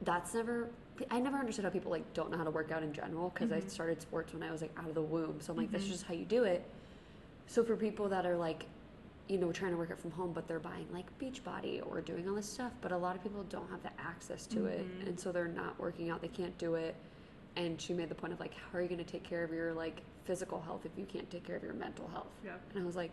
[0.00, 0.70] that's never.
[1.10, 3.52] I never understood how people like don't know how to work out in general because
[3.52, 3.70] I Mhm.
[3.70, 5.38] started sports when I was like out of the womb.
[5.42, 5.88] So I'm like, that's Mhm.
[5.90, 6.64] just how you do it.
[7.46, 8.64] So for people that are like
[9.28, 12.26] you know, trying to work it from home, but they're buying like Beachbody or doing
[12.26, 12.72] all this stuff.
[12.80, 15.06] But a lot of people don't have the access to it, Mhm.
[15.08, 16.22] and so they're not working out.
[16.22, 16.94] They can't do it.
[17.56, 19.52] And she made the point of like, how are you going to take care of
[19.52, 22.28] your like physical health if you can't take care of your mental health?
[22.44, 22.52] yeah.
[22.74, 23.12] And I was like,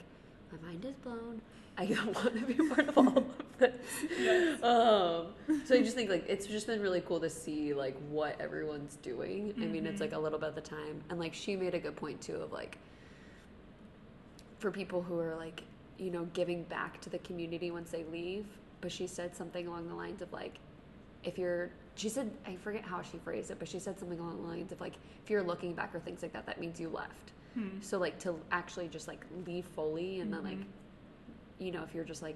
[0.52, 1.42] my mind is blown.
[1.78, 3.26] I don't want to be part of all of
[3.58, 4.64] this.
[4.64, 5.28] Um,
[5.66, 8.96] so I just think like it's just been really cool to see like what everyone's
[8.98, 9.54] doing.
[9.58, 11.80] I mean, it's like a little bit of the time, and like she made a
[11.80, 12.78] good point too of like
[14.60, 15.64] for people who are like
[15.98, 18.46] you know giving back to the community once they leave.
[18.82, 20.60] But she said something along the lines of like
[21.24, 24.42] if you're she said I forget how she phrased it, but she said something along
[24.42, 26.90] the lines of like if you're looking back or things like that, that means you
[26.90, 27.32] left.
[27.54, 27.80] Hmm.
[27.82, 30.66] So like to actually just like leave fully and then like Mhm.
[31.60, 32.36] you know, if you're just like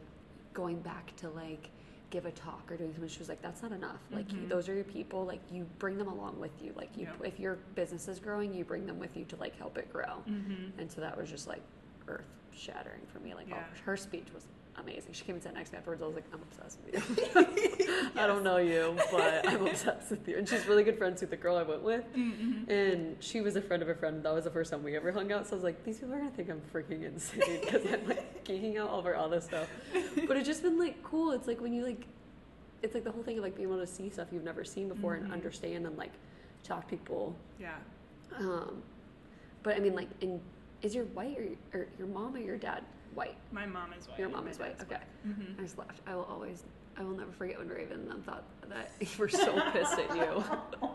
[0.53, 1.69] going back to like
[2.09, 3.99] give a talk or doing something, she was like, that's not enough.
[4.11, 4.49] Like you, Mhm.
[4.49, 5.25] those are your people.
[5.25, 6.73] Like you bring them along with you.
[6.75, 9.77] Like you, if your business is growing, you bring them with you to like help
[9.77, 10.23] it grow.
[10.27, 10.79] Mm-hmm.
[10.79, 11.61] And so that was just like
[12.07, 13.35] earth shattering for me.
[13.35, 13.57] Like Yeah.
[13.59, 15.13] oh, her speech was amazing.
[15.13, 16.01] She came and sat next to me afterwards.
[16.01, 18.11] I was like, I'm obsessed with you.
[18.15, 20.37] I don't know you, but I'm obsessed with you.
[20.37, 22.03] And she's really good friends with the girl I went with.
[22.15, 22.69] Mm-hmm.
[22.71, 24.23] And she was a friend of a friend.
[24.23, 25.47] That was the first time we ever hung out.
[25.47, 28.43] So I was like, these people are gonna think I'm freaking insane because I'm like
[28.45, 29.67] geeking out over all this stuff.
[30.27, 31.31] But it's just been like cool.
[31.31, 32.05] It's like when you like,
[32.81, 34.87] it's like the whole thing of like being able to see stuff you've never seen
[34.87, 35.23] before Mhm.
[35.25, 36.11] and understand and like
[36.63, 37.35] talk to people.
[37.59, 37.75] Yeah.
[38.37, 38.81] Um,
[39.63, 40.39] but I mean, like, in
[40.81, 43.35] is your white or, or your mom or your dad white?
[43.51, 44.19] My mom is white.
[44.19, 44.75] Your mom is white.
[44.81, 44.97] Okay.
[45.27, 45.59] Mm-hmm.
[45.59, 46.01] I just laughed.
[46.07, 46.63] I will always.
[46.97, 50.15] I will never forget when Raven and them thought that you were so pissed at
[50.15, 50.43] you.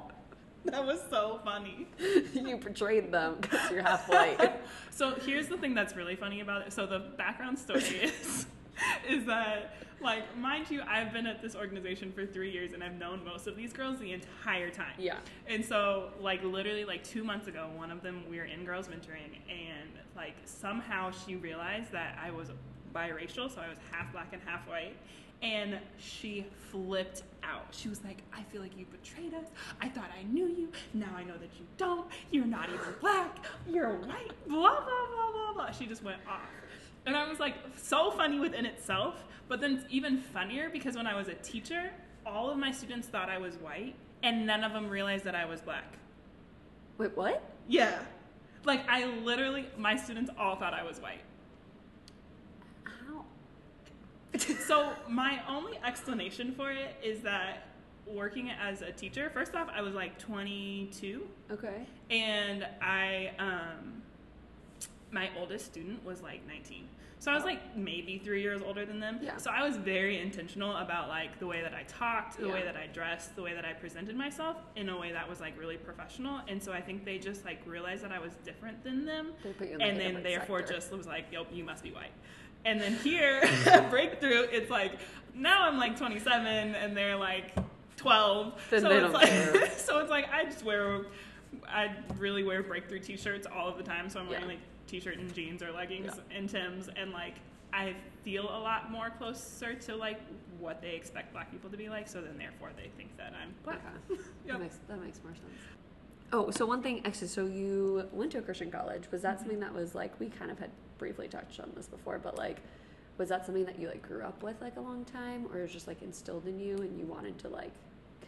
[0.66, 1.86] That was so funny.
[2.32, 4.62] you betrayed them because you're half white.
[4.90, 6.72] So here's the thing that's really funny about it.
[6.72, 8.46] So the background story is,
[9.08, 12.98] is that like mind you, I've been at this organization for three years and I've
[12.98, 14.94] known most of these girls the entire time.
[14.98, 15.18] Yeah.
[15.46, 18.88] And so like literally like two months ago, one of them we were in girls
[18.88, 22.50] mentoring and like somehow she realized that I was
[22.94, 24.96] biracial, so I was half black and half white.
[25.42, 27.66] And she flipped out.
[27.70, 29.48] She was like, I feel like you betrayed us.
[29.80, 30.70] I thought I knew you.
[30.94, 32.06] Now I know that you don't.
[32.30, 33.44] You're not even black.
[33.68, 34.32] You're white.
[34.48, 35.70] Blah, blah, blah, blah, blah.
[35.72, 36.48] She just went off.
[37.06, 39.14] And I was like, so funny within itself.
[39.48, 41.90] But then it's even funnier because when I was a teacher,
[42.24, 45.44] all of my students thought I was white, and none of them realized that I
[45.44, 45.98] was black.
[46.96, 47.42] Wait, what?
[47.68, 47.98] Yeah.
[48.64, 51.20] Like, I literally, my students all thought I was white.
[52.84, 53.24] How?
[54.66, 57.68] So, my only explanation for it is that
[58.06, 61.86] working as a teacher, first off, I was like 22, Okay.
[62.10, 64.02] and I, um,
[65.10, 66.88] my oldest student was like 19.
[67.24, 69.18] So I was like maybe three years older than them.
[69.22, 69.38] Yeah.
[69.38, 72.76] So I was very intentional about like the way that I talked, the way that
[72.76, 75.78] I dressed, the way that I presented myself in a way that was like really
[75.78, 76.42] professional.
[76.48, 79.32] And so I think they just like realized that I was different than them.
[79.42, 80.74] They put you in, and a then therefore sector.
[80.74, 82.12] just was like, yo, you must be white.
[82.66, 83.88] And then here, mm-hmm.
[83.88, 84.92] breakthrough, it's like
[85.34, 87.56] now I'm like 27 and they're like
[87.96, 88.62] 12.
[88.68, 89.70] Then so it's like care.
[89.78, 91.06] so it's like I just wear
[91.66, 94.10] I really wear breakthrough t-shirts all of the time.
[94.10, 94.48] So I'm wearing Yeah.
[94.48, 97.34] like t-shirt and jeans or leggings and Tim's and like
[97.72, 100.20] I feel a lot more closer to like
[100.60, 102.06] what they expect black people to be like.
[102.08, 103.80] So then therefore they think that I'm black.
[104.10, 104.20] Okay.
[104.46, 104.52] Yep.
[104.56, 105.46] That makes that makes more sense.
[106.32, 109.04] Oh, so one thing, actually, so you went to a Christian college.
[109.10, 109.40] Was that Mhm.
[109.40, 112.58] something that was like we kind of had briefly touched on this before, but like,
[113.18, 115.62] was that something that you like grew up with like a long time, or it
[115.62, 117.72] was just like instilled in you and you wanted to like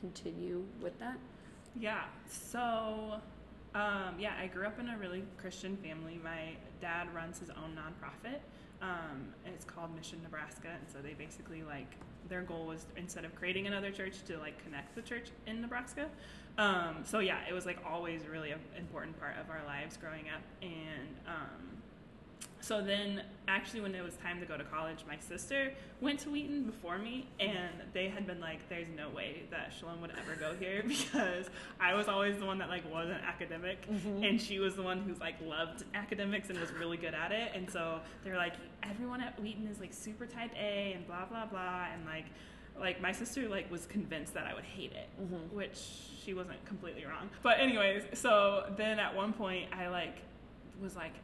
[0.00, 1.18] continue with that?
[1.78, 2.04] Yeah.
[2.28, 3.20] So,
[3.76, 6.18] um, yeah, I grew up in a really Christian family.
[6.24, 8.38] My dad runs his own nonprofit.
[8.80, 11.94] Um, it's called Mission Nebraska, and so they basically like
[12.28, 16.08] their goal was instead of creating another church to like connect the church in Nebraska.
[16.56, 20.24] Um, so yeah, it was like always really an important part of our lives growing
[20.34, 21.75] up, and um,
[22.66, 26.30] so then actually when it was time to go to college, my sister went to
[26.30, 30.34] Wheaton before me, and they had been like, "There's no way that Shalom would ever
[30.38, 31.46] go here because
[31.80, 35.20] I was always the one that like wasn't academic, and she was the one who's
[35.20, 39.40] like loved academics and was really good at it, and so they're like, everyone at
[39.40, 42.26] Wheaton is like super type A and blah blah blah, and like."
[42.78, 45.56] Like my sister like was convinced that I would hate it, Mm-hmm.
[45.56, 45.78] which
[46.22, 47.30] she wasn't completely wrong.
[47.42, 50.16] But anyways, so then at one point I like
[50.82, 51.14] was like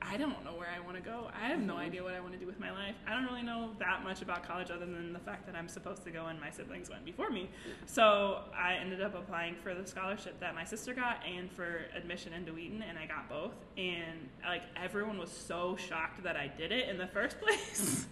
[0.00, 1.28] I don't know where I want to go.
[1.34, 2.94] I have no idea what I want to do with my life.
[3.06, 6.04] I don't really know that much about college other than the fact that I'm supposed
[6.04, 7.50] to go and my siblings went before me.
[7.86, 12.32] So I ended up applying for the scholarship that my sister got and for admission
[12.32, 13.54] into Wheaton, and I got both.
[13.76, 18.06] And like everyone was so shocked that I did it in the first place.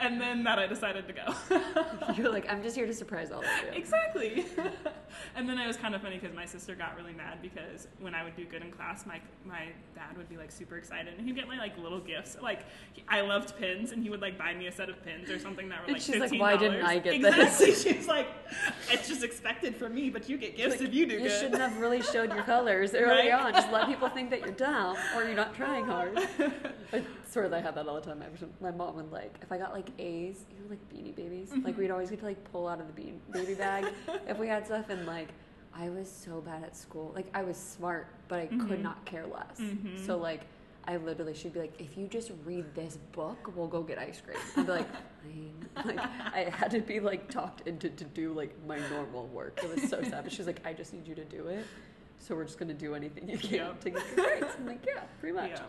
[0.00, 2.12] And then that I decided to go.
[2.16, 3.72] You're like, I'm just here to surprise all of you.
[3.78, 4.46] exactly.
[5.36, 8.14] and then it was kind of funny because my sister got really mad because when
[8.14, 11.26] I would do good in class, my my dad would be like super excited and
[11.26, 12.36] he'd get my like little gifts.
[12.40, 15.30] Like he- I loved pins and he would like buy me a set of pins
[15.30, 16.38] or something that were And like she's like, $15.
[16.38, 17.66] "Why didn't I get exactly.
[17.66, 18.28] this?" She's like,
[18.90, 21.40] it's just expected from me, but you get gifts if you do You good.
[21.40, 23.32] shouldn't have really showed your colors early Right?
[23.32, 23.52] on.
[23.52, 26.18] Just let people think that you're dumb or you're not trying hard.
[26.92, 28.22] I swear that I had that all the time.
[28.60, 31.76] My mom would like, if I got like A's, you know, like beanie babies, like
[31.76, 33.86] we'd always get to like pull out of the bean baby bag
[34.28, 34.88] if we had stuff.
[34.90, 35.28] And like,
[35.74, 37.12] I was so bad at school.
[37.14, 38.82] Like, I was smart, but I could Mhm.
[38.82, 39.58] not care less.
[39.60, 40.04] Mhm.
[40.06, 40.42] So like,
[40.86, 44.20] I literally, she'd be like, if you just read this book, we'll go get ice
[44.20, 44.38] cream.
[44.56, 44.88] I'd be like,
[45.22, 45.68] fine.
[45.84, 49.60] Like, I had to be like talked into to do like my normal work.
[49.62, 50.24] It was so sad.
[50.24, 51.64] But she was like, I just need you to do it.
[52.18, 53.72] So we're just gonna do anything you can Yeah.
[53.80, 54.54] to get your grades.
[54.58, 55.50] I'm like, yeah, pretty much.
[55.50, 55.62] Yeah.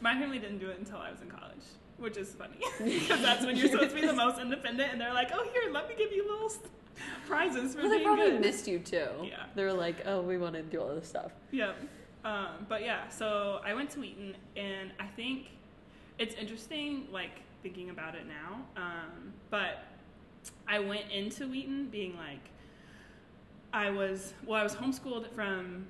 [0.00, 1.64] My family didn't do it until I was in college,
[1.98, 5.14] which is funny because that's when you're supposed to be the most independent, and they're
[5.14, 6.50] like, "Oh, here, let me give you little
[7.26, 9.06] prizes for Well, they probably good." missed you too.
[9.22, 9.44] Yeah.
[9.54, 11.32] They were like, oh, we want to do all this stuff.
[11.50, 11.72] Yeah.
[12.24, 15.46] Um, but yeah, so I went to Wheaton, and I think
[16.18, 18.62] it's interesting, like thinking about it now.
[18.76, 19.84] Um, but
[20.66, 22.40] I went into Wheaton being like,
[23.72, 25.86] I was well, I was homeschooled from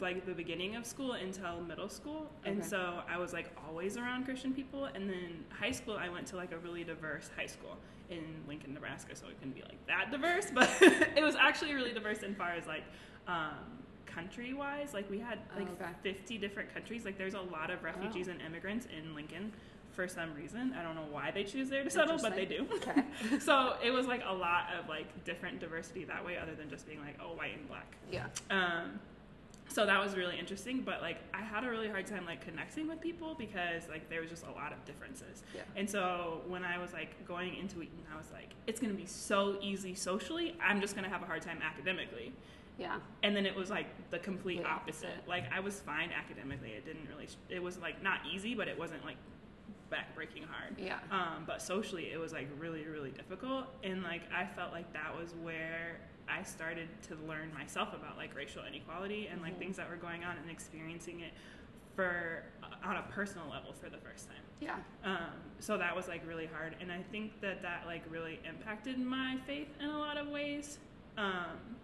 [0.00, 2.68] like the beginning of school until middle school, and Okay.
[2.68, 4.84] so I was like always around Christian people.
[4.86, 7.76] And then high school, I went to like a really diverse high school
[8.10, 11.92] in Lincoln, Nebraska, so it couldn't be like that diverse, but it was actually really
[11.92, 12.84] diverse in far as like
[13.26, 13.54] um,
[14.06, 14.94] country wise.
[14.94, 15.90] Like we had Oh, like okay.
[16.02, 17.04] 50 different countries.
[17.04, 18.32] Like there's a lot of refugees Oh.
[18.32, 19.52] and immigrants in Lincoln
[19.92, 20.74] for some reason.
[20.78, 22.66] I don't know why they choose there to settle, but they do.
[22.76, 23.02] Okay.
[23.40, 26.86] so it was like a lot of like different diversity that way, other than just
[26.86, 27.96] being like oh white and black.
[28.12, 28.26] Yeah.
[28.50, 29.00] Um,
[29.68, 32.88] so that was really interesting, but like I had a really hard time like connecting
[32.88, 35.42] with people because like there was just a lot of differences.
[35.54, 35.62] Yeah.
[35.76, 39.06] And so when I was like going into Wheaton, I was like, it's gonna be
[39.06, 40.56] so easy socially.
[40.62, 42.32] I'm just gonna have a hard time academically.
[42.78, 42.98] Yeah.
[43.22, 45.06] And then it was like the complete opposite.
[45.06, 45.28] opposite.
[45.28, 46.70] Like I was fine academically.
[46.70, 47.28] It didn't really.
[47.48, 49.16] It was like not easy, but it wasn't like
[49.90, 50.78] backbreaking hard.
[50.78, 50.98] Yeah.
[51.10, 55.16] Um, but socially, it was like really, really difficult, and like I felt like that
[55.18, 59.58] was where I started to learn myself about like racial inequality and like Mhm.
[59.58, 61.32] things that were going on and experiencing it
[61.96, 62.42] for
[62.84, 64.42] on a personal level for the first time.
[64.60, 64.76] Yeah.
[65.04, 68.98] Um, so that was like really hard, and I think that that like really impacted
[68.98, 70.78] my faith in a lot of ways.
[71.16, 71.76] Um,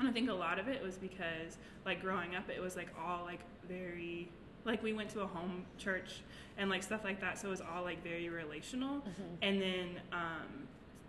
[0.00, 2.88] and I think a lot of it was because like growing up, it was like
[2.98, 4.28] all like very
[4.68, 6.20] like we went to a home church
[6.58, 9.02] and like stuff like that, so it was all like very relational.
[9.42, 10.68] And then um,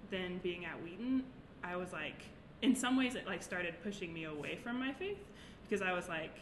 [0.10, 1.24] then being at Wheaton,
[1.64, 2.24] I was like
[2.64, 5.18] in some ways it like started pushing me away from my faith
[5.68, 6.36] because I was like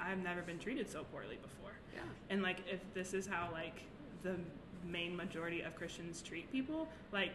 [0.00, 1.72] I've never been treated so poorly before.
[1.94, 2.00] Yeah.
[2.30, 3.82] And like if this is how like
[4.22, 4.36] the
[4.86, 7.32] main majority of Christians treat people, like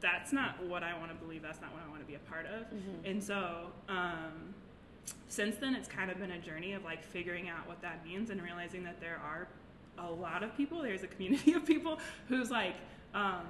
[0.00, 1.42] that's not what I want to believe.
[1.42, 2.66] That's not what I want to be a part of.
[2.66, 3.10] Mhm.
[3.10, 4.54] And so um,
[5.28, 8.30] since then, it's kind of been a journey of like figuring out what that means
[8.30, 9.48] and realizing that there are
[9.98, 10.82] a lot of people.
[10.82, 12.74] There's a community of people who's like
[13.14, 13.44] um,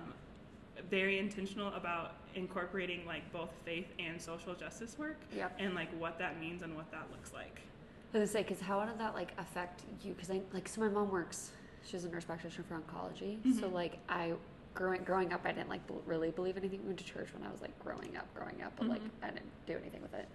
[0.90, 5.56] very intentional about incorporating like both faith and social justice work Yep.
[5.58, 7.60] and like what that means and what that looks like.
[8.14, 10.12] I was gonna say, because how did that like affect you?
[10.14, 11.50] Because I like, so my mom works.
[11.86, 13.38] She's a nurse practitioner for oncology.
[13.60, 13.72] So Mhm.
[13.72, 14.32] like, I
[14.74, 16.80] growing growing up, I didn't like really believe anything.
[16.80, 19.10] We went to church when I was like growing up, growing up, but like Mhm.
[19.22, 20.28] I didn't do anything with it.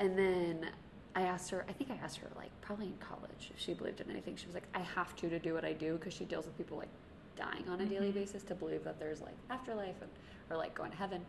[0.00, 0.70] And then
[1.14, 1.64] I asked her.
[1.68, 4.34] I think I asked her like probably in college if she believed in anything.
[4.36, 6.56] She was like, I have to to do what I do because she deals with
[6.58, 6.88] people like
[7.36, 8.14] dying on a daily Mhm.
[8.14, 10.10] basis to believe that there's like afterlife and
[10.50, 11.24] or like going to heaven.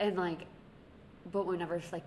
[0.00, 0.46] And like,
[1.32, 2.04] but whenever it's like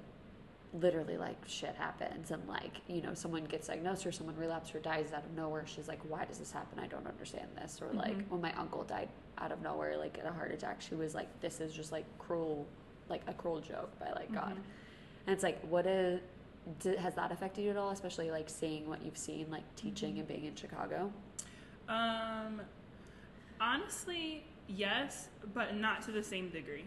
[0.74, 4.80] literally like shit happens and like you know someone gets diagnosed or someone relapses or
[4.80, 7.88] dies out of nowhere she's like why does this happen i don't understand this or
[7.94, 8.28] like Mhm.
[8.30, 11.30] when my uncle died out of nowhere like in a heart attack she was like
[11.40, 12.68] this is just like cruel
[13.08, 14.62] like a cruel joke by like god Mhm.
[15.28, 19.04] And it's like what d- has that affected you at all especially like seeing what
[19.04, 21.12] you've seen like teaching and being in chicago
[21.90, 22.62] Um,
[23.62, 26.86] honestly, yes, but not to the same degree.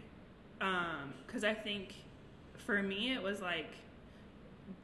[0.61, 1.95] Um, because I think
[2.57, 3.71] for me it was like,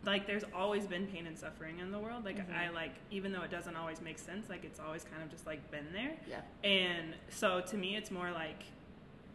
[0.06, 2.26] like there's always been pain and suffering in the world.
[2.26, 2.52] Like Mhm.
[2.58, 5.46] I like, even though it doesn't always make sense, like it's always kind of just
[5.46, 6.16] like been there.
[6.28, 8.64] yeah And so to me, it's more like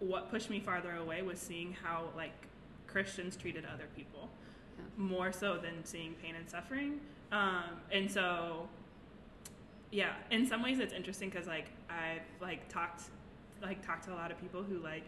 [0.01, 2.33] what pushed me farther away was seeing how like
[2.93, 4.29] Christians treated other people
[4.79, 4.85] Yeah.
[4.97, 7.01] more so than seeing pain and suffering.
[7.31, 8.69] Um, and so,
[9.91, 13.03] yeah, in some ways it's interesting because like I've like talked,
[13.63, 15.05] like talked to a lot of people who like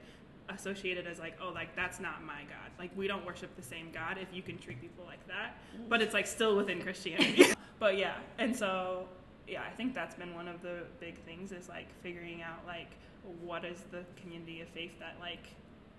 [0.51, 2.70] associated as like, oh, like that's not my God.
[2.79, 5.57] Like we don't worship the same God if you can treat people like that.
[5.88, 7.47] But it's like still within Christianity.
[7.79, 9.07] but yeah, and so
[9.49, 12.90] yeah, I think that's been one of the big things is like figuring out like
[13.42, 15.47] what is the community of faith that like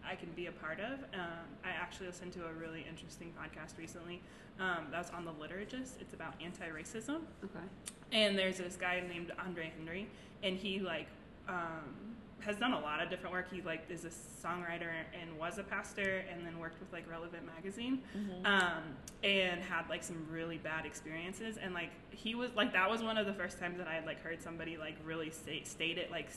[0.10, 1.00] I can be a part of.
[1.13, 4.22] Um, I actually listened to a really interesting podcast recently
[4.60, 6.00] um, that was on the liturgist.
[6.02, 7.65] It's about anti-racism, Okay.
[8.12, 10.08] and there's this guy named Andre Henry,
[10.44, 11.08] and he like
[11.48, 13.48] um, has done a lot of different work.
[13.52, 17.44] He like is a songwriter and was a pastor, and then worked with like Relevant
[17.46, 18.00] magazine,
[18.46, 18.84] um,
[19.24, 21.58] and had like some really bad experiences.
[21.58, 24.06] And like he was like that was one of the first times that I had
[24.06, 26.28] like heard somebody like really state state it like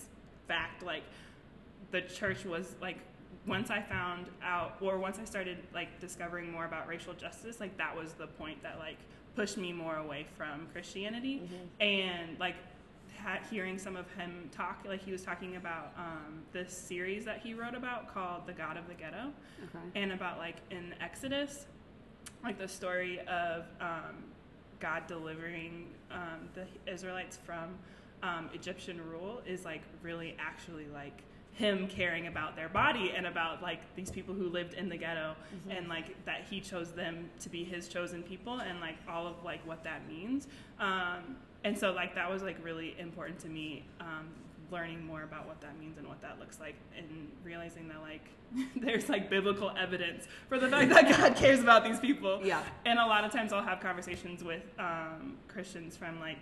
[0.49, 1.03] fact like
[1.91, 2.99] the church was like
[3.46, 7.77] once I found out or once I started like discovering more about racial justice, like
[7.79, 8.98] that was the point that like
[9.37, 11.48] pushed me more away from Christianity.
[11.81, 12.57] And like
[13.22, 17.40] ha- hearing some of him talk like he was talking about um, this series that
[17.40, 19.33] he wrote about called The God of the Ghetto.
[19.64, 20.01] Okay.
[20.01, 21.66] and about like in Exodus,
[22.44, 24.24] like the story of um,
[24.81, 27.74] God delivering um, the Israelites from
[28.22, 31.22] um, Egyptian rule is like really actually like
[31.59, 35.35] him caring about their body and about like these people who lived in the ghetto
[35.68, 39.35] and like that he chose them to be his chosen people and like all of
[39.44, 40.47] like what that means
[40.79, 44.29] um, and so like that was like really important to me um,
[44.71, 48.29] learning more about what that means and what that looks like and realizing that like
[48.77, 52.40] there's like biblical evidence for the fact that God cares about these people.
[52.42, 52.62] Yeah.
[52.87, 56.38] And a lot of times I'll have conversations with um, Christians from like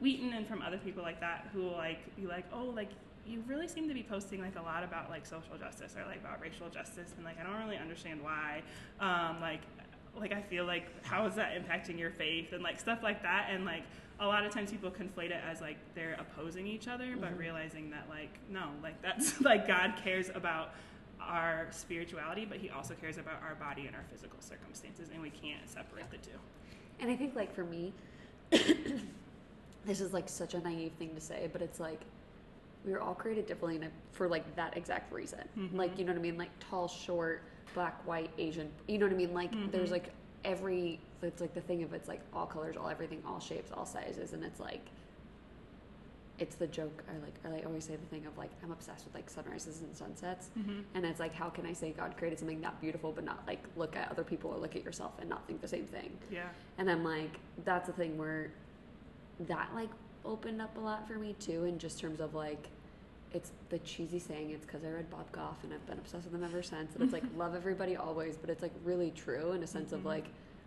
[0.00, 2.90] Wheaton and from other people like that who will like be like, oh, like
[3.26, 6.20] you really seem to be posting like a lot about like social justice or like
[6.20, 8.62] about racial justice and like I don't really understand why.
[9.00, 9.60] Um, like
[10.18, 13.48] like I feel like how is that impacting your faith and like stuff like that
[13.50, 13.82] and like
[14.18, 17.90] a lot of times people conflate it as like they're opposing each other but realizing
[17.90, 20.70] that like no like that's like God cares about
[21.20, 25.30] our spirituality but he also cares about our body and our physical circumstances and we
[25.30, 26.38] can't separate the two.
[27.00, 27.92] And I think like for me,
[28.50, 32.00] this is like such a naive thing to say, but it's like
[32.86, 35.40] we were all created differently and for like that exact reason.
[35.58, 35.76] Mm-hmm.
[35.76, 36.38] Like you know what I mean?
[36.38, 37.42] Like tall, short,
[37.74, 38.70] black, white, Asian.
[38.86, 39.34] You know what I mean?
[39.34, 39.70] Like mm-hmm.
[39.70, 40.10] there's like
[40.44, 41.00] every.
[41.22, 44.32] It's like the thing of it's like all colors, all everything, all shapes, all sizes,
[44.32, 44.86] and it's like.
[46.38, 47.02] It's the joke.
[47.08, 47.34] I like.
[47.46, 50.50] I like always say the thing of like I'm obsessed with like sunrises and sunsets,
[50.56, 50.80] mm-hmm.
[50.94, 53.64] and it's like how can I say God created something that beautiful, but not like
[53.74, 56.10] look at other people or look at yourself and not think the same thing.
[56.30, 56.42] Yeah.
[56.76, 58.50] And I'm like, that's the thing where
[59.40, 59.88] that like
[60.26, 62.68] opened up a lot for me too, in just terms of like,
[63.32, 66.34] it's the cheesy saying, it's because I read Bob Goff and I've been obsessed with
[66.34, 66.94] him ever since.
[66.94, 70.00] And it's like, love everybody always, but it's like really true in a sense of
[70.00, 70.08] mm-hmm.
[70.08, 70.24] like,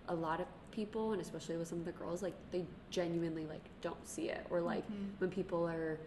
[0.09, 3.63] a lot of people, and especially with some of the girls, like they genuinely like
[3.81, 4.45] don't see it.
[4.49, 5.05] Or like mm-hmm.
[5.19, 5.99] when people are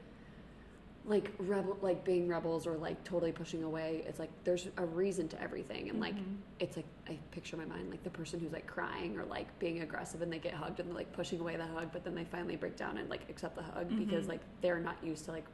[1.04, 5.26] like rebel like being rebels or like totally pushing away it's like there's a reason
[5.26, 6.34] to everything and like mm-hmm.
[6.60, 9.46] it's like i picture in my mind like the person who's like crying or like
[9.58, 12.14] being aggressive and they get hugged and they're like pushing away the hug but then
[12.14, 15.32] they finally break down and like accept the hug because like they're not used to
[15.32, 15.44] like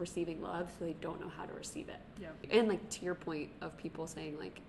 [0.00, 2.00] receiving love so they don't know how to receive it.
[2.20, 2.28] Yeah.
[2.50, 4.60] and like to your point of people saying like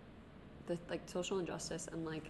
[0.67, 2.29] the like social injustice and like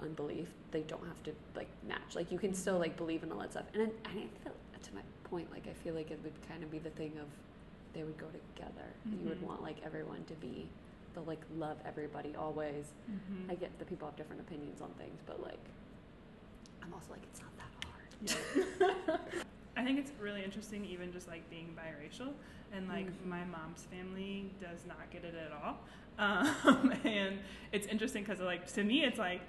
[0.00, 2.14] unbelief they don't have to like match.
[2.14, 3.64] Like you can still like believe in all that stuff.
[3.74, 6.62] And, then- and I feel, to my point like i feel like it would kind
[6.64, 7.26] of be the thing of
[7.94, 8.88] they would go together.
[9.06, 9.46] You would Mhm.
[9.46, 10.68] want like everyone to be
[11.14, 12.86] the like love everybody always.
[13.10, 13.50] Mm-hmm.
[13.50, 15.60] i get that people have different opinions on things but like
[16.82, 18.90] i'm also like it's not that hard
[19.76, 22.32] I think it's really interesting, even just like being biracial,
[22.72, 23.26] and like Mhm.
[23.26, 25.78] my mom's family does not get it at all.
[26.18, 27.38] Um, and
[27.72, 29.40] it's interesting because like to me, it's like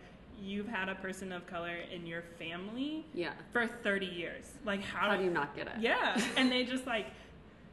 [0.42, 4.50] you've had a person of color in your family yeah for 30 years.
[4.66, 7.08] Like how, how do you not get it Yeah, and they just like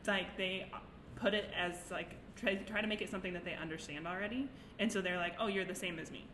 [0.08, 0.66] like they
[1.14, 4.48] put it as like try try to make it something that they understand already,
[4.80, 6.24] and so they're like, oh, you're the same as me.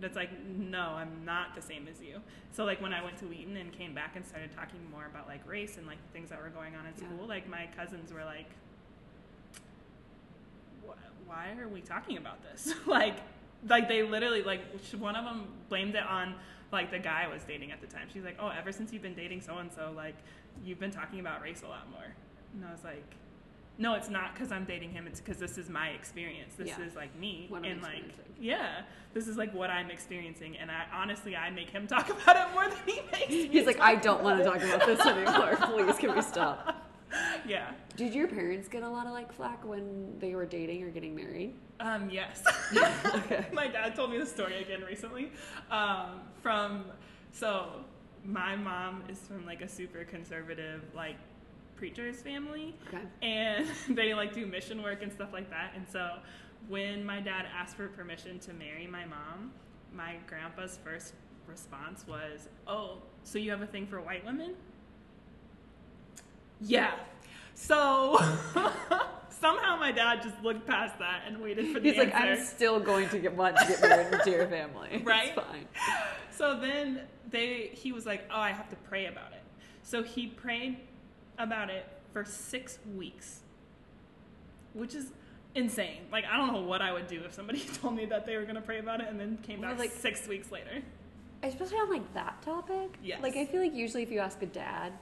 [0.00, 2.20] But it's like, no, I'm not the same as you.
[2.52, 5.28] So like when I went to Wheaton and came back and started talking more about
[5.28, 7.08] like race and like things that were going on in Yeah.
[7.08, 8.46] school, like my cousins were like,
[11.26, 12.74] why are we talking about this?
[12.86, 13.16] like,
[13.68, 14.62] like they literally like
[14.98, 16.34] one of them blamed it on
[16.72, 18.08] like the guy I was dating at the time.
[18.12, 20.16] She's like, oh, ever since you've been dating so and so, like
[20.64, 22.14] you've been talking about race a lot more.
[22.54, 23.14] And I was like,
[23.80, 25.06] no, it's not because I'm dating him.
[25.08, 26.54] It's because this is my experience.
[26.56, 26.82] This Yeah.
[26.86, 28.04] is like me, What and like
[28.38, 28.82] yeah,
[29.14, 30.56] this is like what I'm experiencing.
[30.58, 33.48] And I honestly, I make him talk about it more than he makes me.
[33.48, 36.86] he's like i don't want to talk about this anymore please can we stop.
[37.44, 37.72] Yeah.
[37.96, 41.14] did your parents get a lot of like flack when they were dating or getting
[41.16, 42.42] married Um, yes.
[43.14, 45.32] okay my dad told me the story again recently.
[45.70, 46.84] Um, from
[47.32, 47.70] so
[48.24, 51.16] my mom is from like a super conservative like
[51.80, 53.66] preacher's family, okay and
[53.96, 55.72] they like do mission work and stuff like that.
[55.74, 56.18] And so
[56.68, 59.50] when my dad asked for permission to marry my mom,
[59.94, 61.14] my grandpa's first
[61.46, 64.54] response was, "Oh, so you have a thing for white women?"
[66.60, 66.92] Yeah.
[67.54, 68.18] So
[69.30, 72.14] somehow my dad just looked past that and waited for the He's like.
[72.14, 75.02] I'm still going to get want to get married into your family.
[75.04, 75.32] Right?
[75.34, 75.66] It's fine.
[76.30, 79.42] So then they he was like, "Oh, I have to pray about it."
[79.82, 80.76] So he prayed
[81.44, 83.40] about it for 6 weeks.
[84.74, 85.12] Which is
[85.54, 86.02] insane.
[86.12, 88.42] Like I don't know what I would do if somebody told me that they were
[88.44, 90.82] going to pray about it and then came back like- 6 weeks later.
[91.42, 92.96] Especially on like that topic.
[93.02, 93.22] Yes.
[93.22, 94.92] Like I feel like usually if you ask a dad,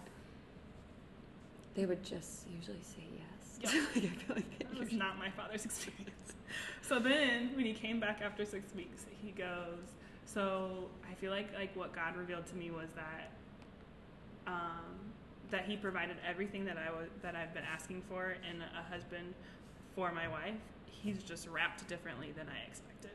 [1.75, 3.25] they would just usually say yes.
[3.61, 3.73] Yep.
[3.97, 6.33] like, I feel like That was not my father's experience.
[6.81, 9.81] So then, when he came back after six weeks, he goes.
[10.27, 13.33] So I feel like like what God revealed to me was that
[14.47, 15.13] um,
[15.51, 19.35] that He provided everything that I was that I've been asking for in a husband
[19.95, 20.55] for my wife.
[20.87, 23.13] He's just wrapped differently than I expected,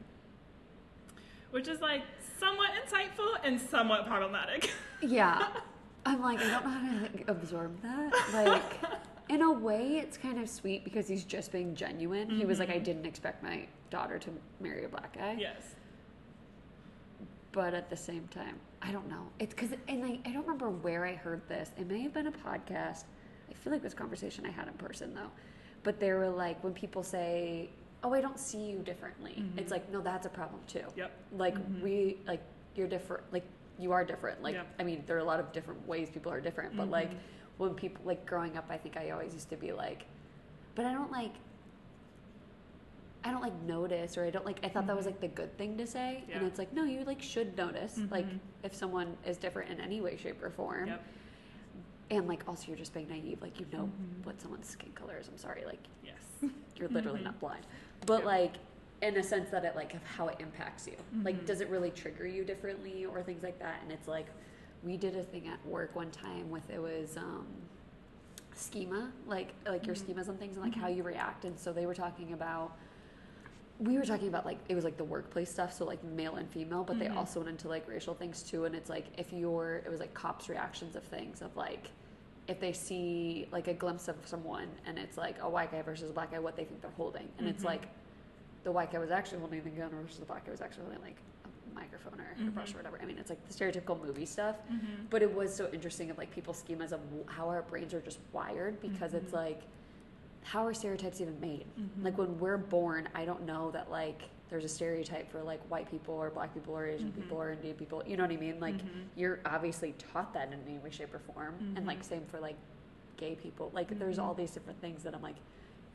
[1.52, 2.04] which is like
[2.40, 4.72] somewhat insightful and somewhat problematic.
[5.02, 5.50] Yeah.
[6.06, 8.14] I'm like, I don't know how to like, absorb that.
[8.34, 8.92] Like,
[9.30, 12.30] in a way, it's kind of sweet because he's just being genuine.
[12.30, 12.84] He was like, I mm-hmm.
[12.84, 14.30] didn't expect my daughter to
[14.60, 15.36] marry a black guy.
[15.40, 15.76] yes.
[17.52, 19.28] But at the same time, I don't know.
[19.40, 21.72] It's because, and like, I don't remember where I heard this.
[21.78, 23.06] It may have been a podcast.
[23.50, 25.32] I feel like this conversation I had in person, though.
[25.84, 27.70] But they were like, when people say,
[28.04, 29.60] oh, I don't see you differently, mm-hmm.
[29.60, 30.84] it's like, no, that's a problem too.
[30.96, 31.12] Yep.
[31.38, 31.84] Like, mm-hmm.
[31.84, 32.42] we, like,
[32.76, 33.24] you're different.
[33.32, 33.46] Like,
[33.80, 34.44] you are different.
[34.44, 34.68] Like, Yep.
[34.80, 36.76] I mean, there are a lot of different ways people are different.
[36.76, 37.18] But, like, mm-hmm.
[37.58, 40.06] when people, like, growing up, I think I always used to be like,
[40.76, 41.34] but I don't like,
[43.26, 45.58] I don't like notice or I don't like I thought that was like the good
[45.58, 46.24] thing to say.
[46.34, 48.00] And it's like, no, you like should notice.
[48.12, 48.40] Like Mhm.
[48.64, 50.88] if someone is different in any way, shape or form.
[50.88, 51.04] Yep.
[52.12, 54.26] And like also you're just being naive, like you know Mhm.
[54.26, 55.28] what someone's skin color is.
[55.30, 56.16] I'm sorry, like Yes.
[56.76, 57.26] you're literally Mhm.
[57.26, 57.66] not blind.
[58.06, 58.26] But Yep.
[58.26, 58.54] like
[59.02, 60.96] in a sense that it like of how it impacts you.
[61.24, 61.46] Like Mhm.
[61.46, 63.82] does it really trigger you differently or things like that?
[63.84, 64.28] And it's like
[64.84, 67.48] we did a thing at work one time with it was um
[68.54, 71.46] schema, like like your schemas and things and like how you react.
[71.46, 72.78] And so they were talking about
[73.80, 76.50] we were talking about like it was like the workplace stuff, so like male and
[76.50, 77.18] female, but they Mhm.
[77.18, 78.66] also went into like racial things too.
[78.66, 81.90] And it's like if you're, it was like cops' reactions of things of like
[82.48, 86.10] if they see like a glimpse of someone and it's like a white guy versus
[86.10, 87.68] a black guy, what they think they're holding, and it's Mhm.
[87.68, 87.88] like
[88.64, 91.02] the white guy was actually holding the gun versus the black guy was actually holding
[91.02, 92.76] like a microphone or a hairbrush Mhm.
[92.76, 93.00] or whatever.
[93.02, 94.56] I mean, it's like the stereotypical movie stuff.
[94.72, 95.10] Mhm.
[95.10, 98.20] But it was so interesting of like people's schemas of how our brains are just
[98.32, 99.36] wired because it's Mhm.
[99.38, 99.62] like
[100.44, 101.66] how are stereotypes even made?
[101.80, 102.04] Mhm.
[102.04, 105.90] Like when we're born, I don't know that like there's a stereotype for like white
[105.90, 107.16] people or black people or Asian Mhm.
[107.16, 108.04] people or Indian people.
[108.06, 108.60] You know what I mean?
[108.60, 109.06] Like Mhm.
[109.16, 111.56] you're obviously taught that in any way, shape, or form.
[111.76, 112.04] And like Mhm.
[112.06, 112.58] same for like
[113.18, 113.72] gay people.
[113.74, 114.24] Like there's Mhm.
[114.24, 115.38] all these different things that I'm like,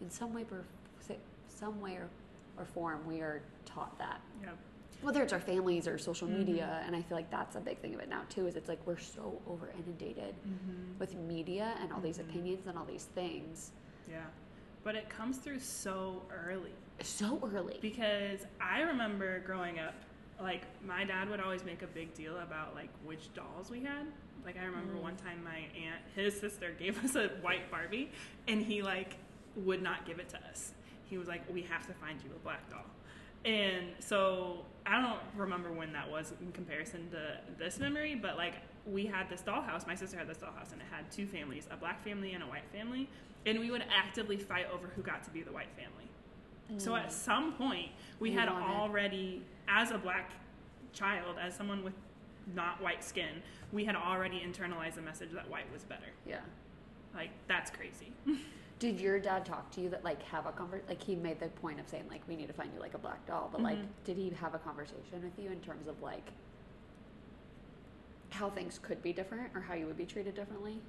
[0.01, 0.65] in some way, or
[1.49, 2.09] some way or,
[2.57, 4.57] or form, we are taught that Yep.
[5.03, 6.39] whether it's our families or social Mhm.
[6.39, 8.69] media and i feel like that's a big thing of it now too is it's
[8.69, 10.35] like we're so over inundated
[10.99, 13.73] with media and all these opinions and all these things
[14.09, 14.25] Yeah.
[14.85, 19.95] But it comes through so early so early because I remember growing up,
[20.41, 24.07] like my dad would always make a big deal about like which dolls we had.
[24.45, 25.03] Like I remember Mm.
[25.03, 28.11] one time my aunt, his sister gave us a white Barbie
[28.47, 29.17] and he like
[29.57, 30.73] would not give it to us.
[31.05, 32.85] He was like, "We have to find you a black doll."
[33.45, 38.55] And so I don't remember when that was in comparison to this memory, but like
[38.91, 39.87] we had this dollhouse.
[39.87, 42.47] My sister had this dollhouse, and it had two families: a black family and a
[42.47, 43.09] white family.
[43.47, 46.09] And we would actively fight over who got to be the white family.
[46.77, 50.33] So at some point, we You had already, as a black
[50.93, 51.95] child, as someone with
[52.55, 56.11] not white skin, we had already internalized the message that white was better.
[56.27, 56.41] yeah
[57.15, 58.13] Like that's crazy.
[58.81, 61.49] did your dad talk to you that like have a conver like he made the
[61.49, 63.77] point of saying like we need to find you like a black doll but like
[63.79, 63.87] Mhm.
[64.05, 66.31] did he have a conversation with you in terms of like
[68.31, 70.81] how things could be different or how you would be treated differently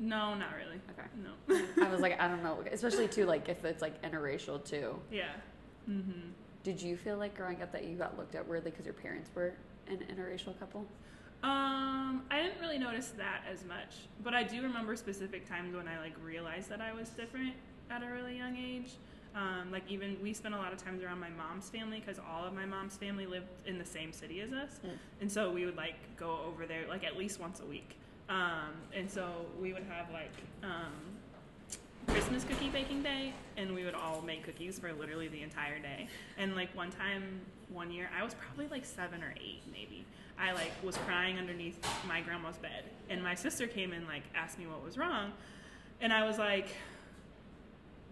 [0.00, 0.80] no, not really.
[0.90, 1.84] okay No.
[1.84, 5.32] i was like i don't know especially too like if it's like interracial too yeah.
[5.88, 6.30] Mm-hmm.
[6.64, 9.30] Did you feel like growing up that you got looked at weirdly because your parents
[9.34, 9.54] were
[9.88, 10.80] an interracial couple?
[11.42, 15.88] Um, I didn't really notice that as much, but I do remember specific times when
[15.88, 17.54] I like realized that I was different
[17.90, 18.90] at a really young age.
[19.34, 22.44] Um, like even we spent a lot of times around my mom's family because all
[22.44, 24.98] of my mom's family lived in the same city as us, Mm.
[25.20, 27.96] and so we would like go over there like at least once a week.
[28.28, 30.92] Um, and so we would have like um,
[32.08, 36.08] Christmas cookie baking day, and we would all make cookies for literally the entire day.
[36.38, 40.04] And like one time, one year, I was probably like seven or eight, maybe.
[40.38, 44.58] I like was crying underneath my grandma's bed, and my sister came and like asked
[44.58, 45.32] me what was wrong,
[46.00, 46.68] and I was like,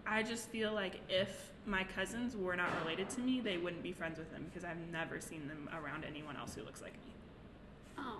[0.07, 3.91] I just feel like if my cousins were not related to me, they wouldn't be
[3.91, 7.13] friends with them because I've never seen them around anyone else who looks like me.
[7.99, 8.19] Oh.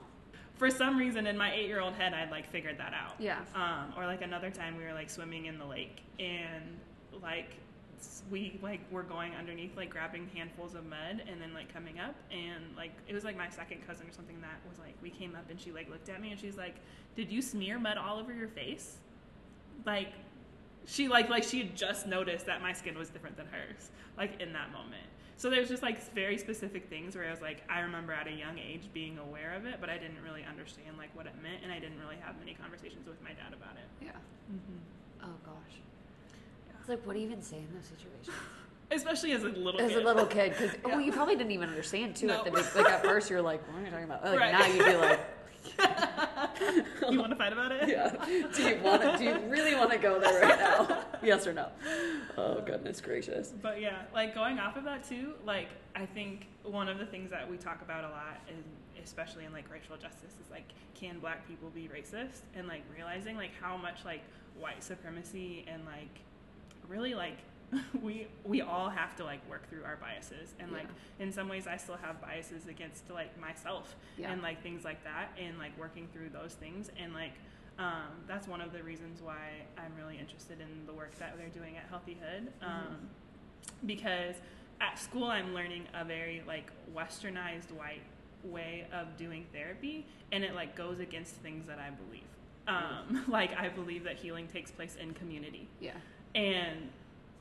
[0.55, 3.13] for some reason in my eight year old head, I'd like figured that out.
[3.19, 3.39] Yeah.
[3.55, 6.63] Um, or like another time we were like swimming in the lake and
[7.21, 7.51] like
[8.29, 12.15] we like were going underneath like grabbing handfuls of mud and then like coming up
[12.31, 15.35] and like it was like my second cousin or something that was like we came
[15.35, 16.75] up and she like looked at me and she's like
[17.15, 18.97] did you smear mud all over your face
[19.85, 20.13] like
[20.87, 24.41] she like like she had just noticed that my skin was different than hers like
[24.41, 25.03] in that moment
[25.35, 28.31] so there's just like very specific things where i was like i remember at a
[28.31, 31.61] young age being aware of it but i didn't really understand like what it meant
[31.61, 34.11] and i didn't really have many conversations with my dad about it Yeah.
[34.51, 34.79] mm-hmm.
[35.23, 35.81] Oh gosh.
[36.79, 38.29] It's like, what do you even say in those situations?
[38.91, 40.95] especially as a little As a little kid, because Yeah.
[40.95, 43.81] well, you probably didn't even understand too at the like at first you're like, what
[43.81, 44.23] are you talking about?
[44.23, 44.51] Like Right.
[44.53, 45.19] now you'd be like,
[47.09, 48.13] you want to fight about it yeah.
[48.55, 49.17] Do you want to?
[49.17, 51.03] Do you really want to go there right now?
[51.23, 51.69] yes or no?
[52.37, 53.53] Oh goodness gracious.
[53.61, 57.31] But yeah, like going off of that too, like I think one of the things
[57.31, 58.63] that we talk about a lot, and
[59.03, 63.35] especially in like racial justice, is like can black people be racist, and like realizing
[63.35, 64.21] like how much like
[64.59, 66.19] white supremacy and like
[66.87, 67.37] really like
[68.01, 70.53] we we all have to like work through our biases.
[70.59, 70.87] And like
[71.19, 74.31] in some ways I still have biases against like myself Yeah.
[74.31, 76.89] and like things like that and like working through those things.
[77.01, 77.33] And like
[77.79, 79.37] um, that's one of the reasons why
[79.77, 82.95] I'm really interested in the work that they're doing at Healthy Hood um,
[83.85, 84.35] because
[84.81, 88.01] at school I'm learning a very like westernized white
[88.43, 92.23] way of doing therapy and it like goes against things that I believe.
[92.67, 95.67] Um, like I believe that healing takes place in community.
[95.79, 95.91] Yeah.
[96.35, 96.89] and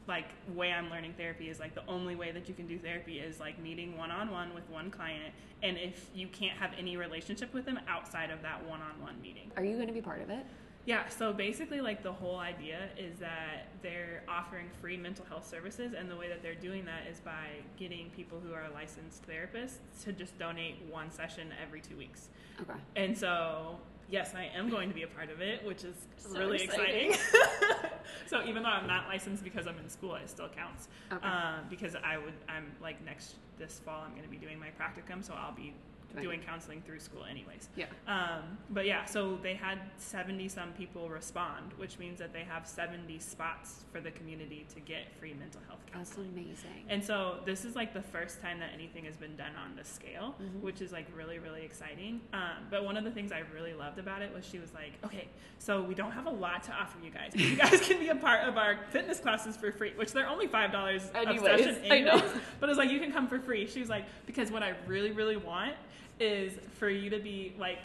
[0.08, 3.18] like way i'm learning therapy is like the only way that you can do therapy
[3.18, 5.32] is like meeting one-on-one with one client
[5.62, 9.64] and if you can't have any relationship with them outside of that one-on-one meeting Are
[9.64, 10.44] you going to be part of it?
[10.84, 15.92] yeah so basically like the whole idea is that they're offering free mental health services
[15.98, 17.46] and the way that they're doing that is by
[17.76, 22.28] getting people who are licensed therapists to just donate one session every two weeks
[22.60, 22.78] Okay.
[22.94, 23.76] and so,
[24.10, 27.10] yes, I am going to be a part of it, which is So really exciting.
[27.12, 27.90] exciting.
[28.26, 30.88] so even though I'm not licensed because I'm in school, it still counts.
[31.12, 31.26] Okay.
[31.26, 34.68] Um, because I would, I'm like next this fall, I'm going to be doing my
[34.68, 35.72] practicum, so I'll be
[36.16, 36.22] Right.
[36.24, 37.68] doing counseling through school anyways.
[37.76, 37.86] Yeah.
[38.08, 42.66] Um, but yeah, so they had 70 some people respond, which means that they have
[42.66, 45.98] 70 spots for the community to get free mental health care.
[45.98, 46.32] That's counseling.
[46.32, 46.84] amazing.
[46.88, 49.88] And so this is like the first time that anything has been done on this
[49.88, 50.60] scale, Mhm.
[50.62, 52.20] which is like really, really exciting.
[52.32, 54.92] Um, but one of the things I really loved about it was she was like,
[55.04, 57.98] okay, so we don't have a lot to offer you guys, but you guys can
[57.98, 61.78] be a part of our fitness classes for free, which they're only $5 a Anyways,
[61.90, 62.22] I know.
[62.60, 63.66] But it's like, you can come for free.
[63.66, 65.74] She was like, because what I really, really want
[66.18, 67.78] is for you to be like,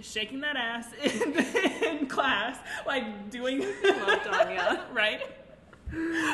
[0.00, 4.84] shaking that ass in, in class, like doing Well done, yeah.
[4.92, 5.20] right?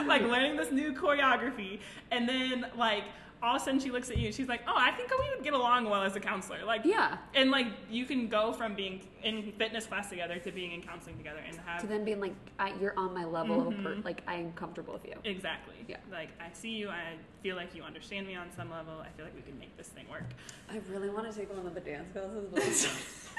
[0.07, 3.05] like learning this new choreography, and then like
[3.43, 5.29] all of a sudden she looks at you and she's like, "Oh, I think we
[5.35, 7.19] would get along well as a counselor." Like, Yeah.
[7.35, 11.17] and like you can go from being in fitness class together to being in counseling
[11.17, 13.83] together and have To then being like, I, you're on my level, of mm-hmm.
[13.83, 15.15] per, like I'm comfortable with you.
[15.25, 15.75] exactly.
[15.89, 15.97] Yeah.
[16.11, 18.95] Like I see you, I feel like you understand me on some level.
[19.01, 20.25] I feel like we can make this thing work.
[20.71, 22.63] I really want to take one of the dance classes, but,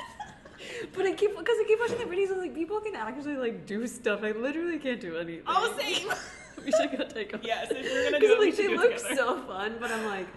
[0.93, 2.31] but I keep because I keep watching the videos.
[2.31, 4.23] of like people can actually like do stuff.
[4.23, 5.43] I literally can't do anything.
[5.47, 6.09] Oh, same.
[6.65, 7.41] we should go take them.
[7.43, 9.15] yes, if we're gonna do it, like they look together.
[9.15, 10.27] so fun, but I'm like,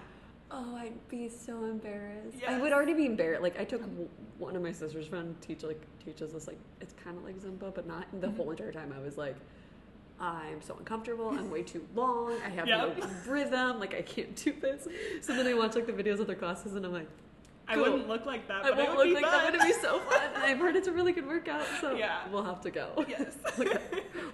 [0.51, 2.39] oh, I'd be so embarrassed.
[2.47, 3.43] I would already be embarrassed.
[3.43, 3.83] Like I took
[4.39, 7.75] one of my sister's friend teach like teaches us like it's kind of like Zumba,
[7.75, 8.07] but not.
[8.21, 8.37] The Mm-hmm.
[8.37, 9.37] whole entire time I was like.
[10.21, 11.31] I'm so uncomfortable.
[11.31, 12.35] I'm way too long.
[12.47, 12.99] I have Yep.
[12.99, 13.81] no rhythm.
[13.81, 14.87] Like I can't do this.
[15.23, 17.09] So then I watch like the videos of their classes, and I'm like,
[17.67, 17.83] I Cool.
[17.85, 19.33] wouldn't look like that, I won't would look like fun.
[19.33, 19.53] that.
[19.53, 20.31] But it'd be so fun.
[20.37, 22.29] I've heard it's a really good workout, so Yeah.
[22.31, 22.91] we'll have to go.
[23.09, 23.37] Yes.
[23.59, 23.79] Okay.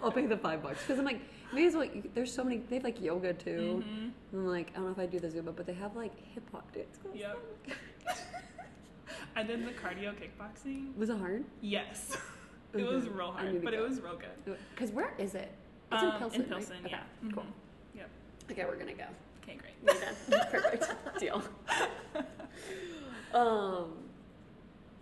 [0.03, 1.21] I'll pay the five bucks because I'm like,
[1.53, 1.87] may as well.
[2.15, 2.59] There's so many.
[2.59, 3.85] They have like yoga too.
[3.87, 3.93] Mhm.
[4.33, 6.13] And I'm like, I don't know if I do the Zumba, but they have like
[6.35, 7.15] hip hop dance class.
[7.17, 7.39] Yep.
[9.37, 10.97] I did the cardio kickboxing.
[10.97, 11.45] Was it hard?
[11.61, 12.17] Yes.
[12.73, 14.57] It was real hard, but it was real good.
[14.75, 15.53] Because where is it?
[15.93, 16.41] It's Um, in Pilsen.
[16.43, 16.91] in Pilsen, right?
[16.91, 17.01] yeah.
[17.25, 17.43] Okay, Cool.
[17.43, 17.47] Mhm.
[17.97, 18.11] Yep.
[18.53, 19.05] Okay, we're gonna go.
[19.43, 19.75] Okay, great.
[19.83, 20.49] We're done.
[20.51, 21.19] Perfect.
[21.21, 21.43] Deal.
[23.35, 23.93] Um.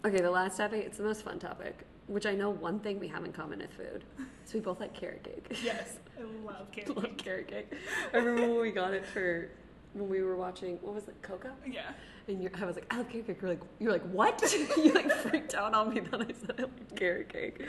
[0.04, 0.84] Okay, the last topic.
[0.86, 3.70] It's the most fun topic, which I know one thing we have in common is
[3.76, 4.04] food.
[4.44, 5.58] So we both like carrot cake.
[5.64, 7.18] Yes, I love carrot love cake.
[7.18, 7.72] carrot cake.
[8.12, 9.50] I remember when we got it for
[9.94, 10.76] when we were watching.
[10.82, 11.20] What was it?
[11.22, 11.50] Coco.
[11.66, 11.90] Yeah.
[12.28, 13.38] And you're, I was like, I love carrot cake.
[13.40, 14.42] You're like, you're like, what?
[14.76, 17.66] you like freaked out on me that I said I like carrot cake.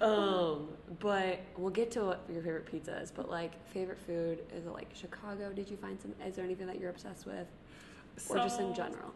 [0.00, 0.68] Um,
[1.00, 3.10] but we'll get to what your favorite pizza is.
[3.10, 5.52] But like, favorite food is it like Chicago?
[5.52, 6.14] Did you find some?
[6.26, 7.46] Is there anything that you're obsessed with,
[8.28, 9.12] or just in general?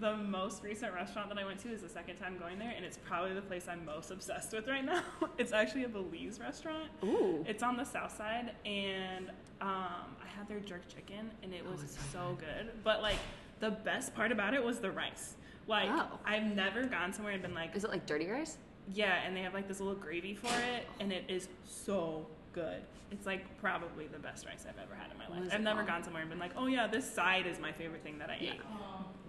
[0.00, 2.84] The most recent restaurant that I went to is the second time going there, and
[2.84, 5.02] it's probably the place I'm most obsessed with right now.
[5.38, 6.90] It's actually a Belize restaurant.
[7.04, 9.28] Ooh, It's on the south side, and
[9.60, 12.72] um, I had their jerk chicken, and it Oh, was it's so, so good.
[12.84, 13.16] But like,
[13.60, 15.34] the best part about it was the rice.
[15.68, 16.18] Like Oh.
[16.24, 18.58] I've never gone somewhere and been like, Is it like dirty rice?
[18.92, 22.82] yeah, and they have like this little gravy for it, and it is so good.
[23.12, 25.52] It's like probably the best rice I've ever had in my life.
[25.54, 25.88] I've never called?
[25.88, 28.38] gone somewhere and been like, oh yeah, this side is my favorite thing that I
[28.40, 28.52] Yeah.
[28.54, 28.60] ate.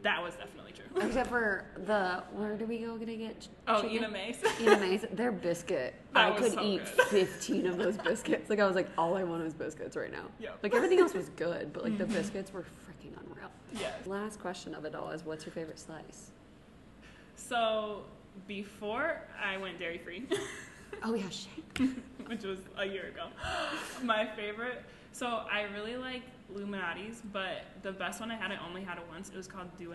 [0.08, 0.86] That was definitely true.
[1.05, 3.45] Except for the where do we go gonna get?
[3.68, 3.97] Oh, chicken?
[3.97, 4.38] Ina Mae's.
[4.62, 5.05] Ina Mae's.
[5.12, 5.95] Their biscuit.
[6.14, 7.28] That I could so eat good.
[7.28, 8.49] 15 of those biscuits.
[8.49, 10.24] Like I was like, all I want is biscuits right now.
[10.39, 10.60] Yep.
[10.64, 12.14] Like everything else was good, but like the mm-hmm.
[12.14, 13.51] biscuits were freaking unreal.
[13.78, 14.08] yes.
[14.08, 16.32] Last question of it all is, what's your favorite slice?
[17.36, 18.03] So
[18.47, 20.26] before I went dairy free,
[21.03, 21.82] Oh yeah, shake.
[22.28, 23.28] which was a year ago,
[24.03, 24.84] my favorite.
[25.12, 26.24] So I really like
[26.54, 29.30] Lou Malnati's, but the best one I had, I only had it once.
[29.30, 29.93] It was called Due.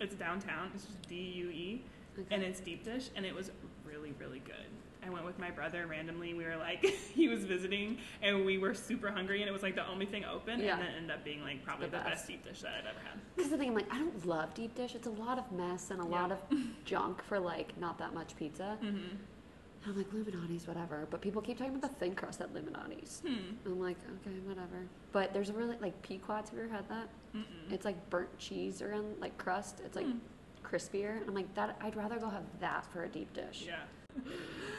[0.00, 0.70] It's downtown.
[0.74, 1.82] It's just D U E,
[2.30, 3.50] and it's deep dish, and it was
[3.84, 4.54] really really good.
[5.04, 6.34] I went with my brother randomly.
[6.34, 9.74] We were like, he was visiting, and we were super hungry, and it was like
[9.76, 10.74] the only thing open, Yeah.
[10.78, 12.10] and it ended up being like probably The the, best.
[12.10, 13.20] best deep dish that I've ever had.
[13.36, 14.94] Because the thing, I'm like, I don't love deep dish.
[14.94, 16.58] It's a lot of mess and a lot Yeah.
[16.58, 18.76] of junk for like not that much pizza.
[18.82, 19.16] Mm-hmm.
[19.86, 21.06] I'm like, Lou Malnati's, whatever.
[21.10, 23.22] But people keep talking about the thin crust at Lou Malnati's.
[23.26, 23.34] Hmm.
[23.64, 24.86] I'm like, okay, whatever.
[25.12, 27.08] But there's a really, like, Pequods, have you ever had that?
[27.34, 27.72] Mm-mm.
[27.72, 29.80] It's like burnt cheese around, like, crust.
[29.84, 30.18] It's like Hmm.
[30.64, 31.26] crispier.
[31.26, 31.76] I'm like, that.
[31.80, 33.64] I'd rather go have that for a deep dish.
[33.66, 33.80] Yeah.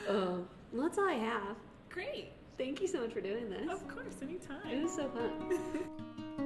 [0.08, 1.56] Oh, well, that's all I have.
[1.90, 2.32] Great.
[2.58, 3.72] Thank you so much for doing this.
[3.72, 4.68] Of course, anytime.
[4.70, 6.46] It was so fun.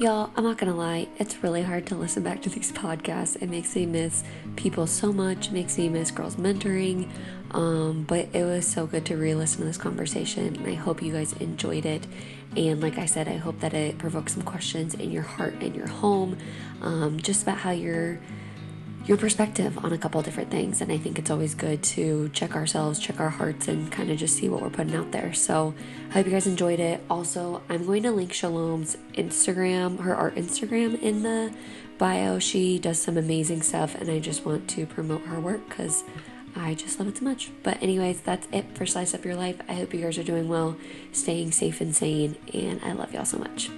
[0.00, 3.40] Y'all, I'm not gonna lie, it's really hard to listen back to these podcasts.
[3.40, 4.24] It makes me miss
[4.56, 7.08] people so much, it makes me miss girls mentoring.
[7.52, 11.00] Um, but it was so good to re listen to this conversation, and I hope
[11.00, 12.08] you guys enjoyed it.
[12.56, 15.76] And like I said, I hope that it provokes some questions in your heart and
[15.76, 16.38] your home,
[16.82, 18.18] um, just about how you're
[19.06, 20.80] your perspective on a couple different things.
[20.80, 24.16] And I think it's always good to check ourselves, check our hearts, and kind of
[24.16, 25.34] just see what we're putting out there.
[25.34, 25.74] So
[26.10, 27.02] I hope you guys enjoyed it.
[27.10, 31.54] Also, I'm going to link Shalom's Instagram, her art Instagram in the
[31.98, 32.38] bio.
[32.38, 36.02] She does some amazing stuff, and I just want to promote her work because
[36.56, 37.50] I just love it so much.
[37.62, 39.60] But, anyways, that's it for Slice Up Your Life.
[39.68, 40.76] I hope you guys are doing well,
[41.12, 43.70] staying safe and sane, and I love y'all so much.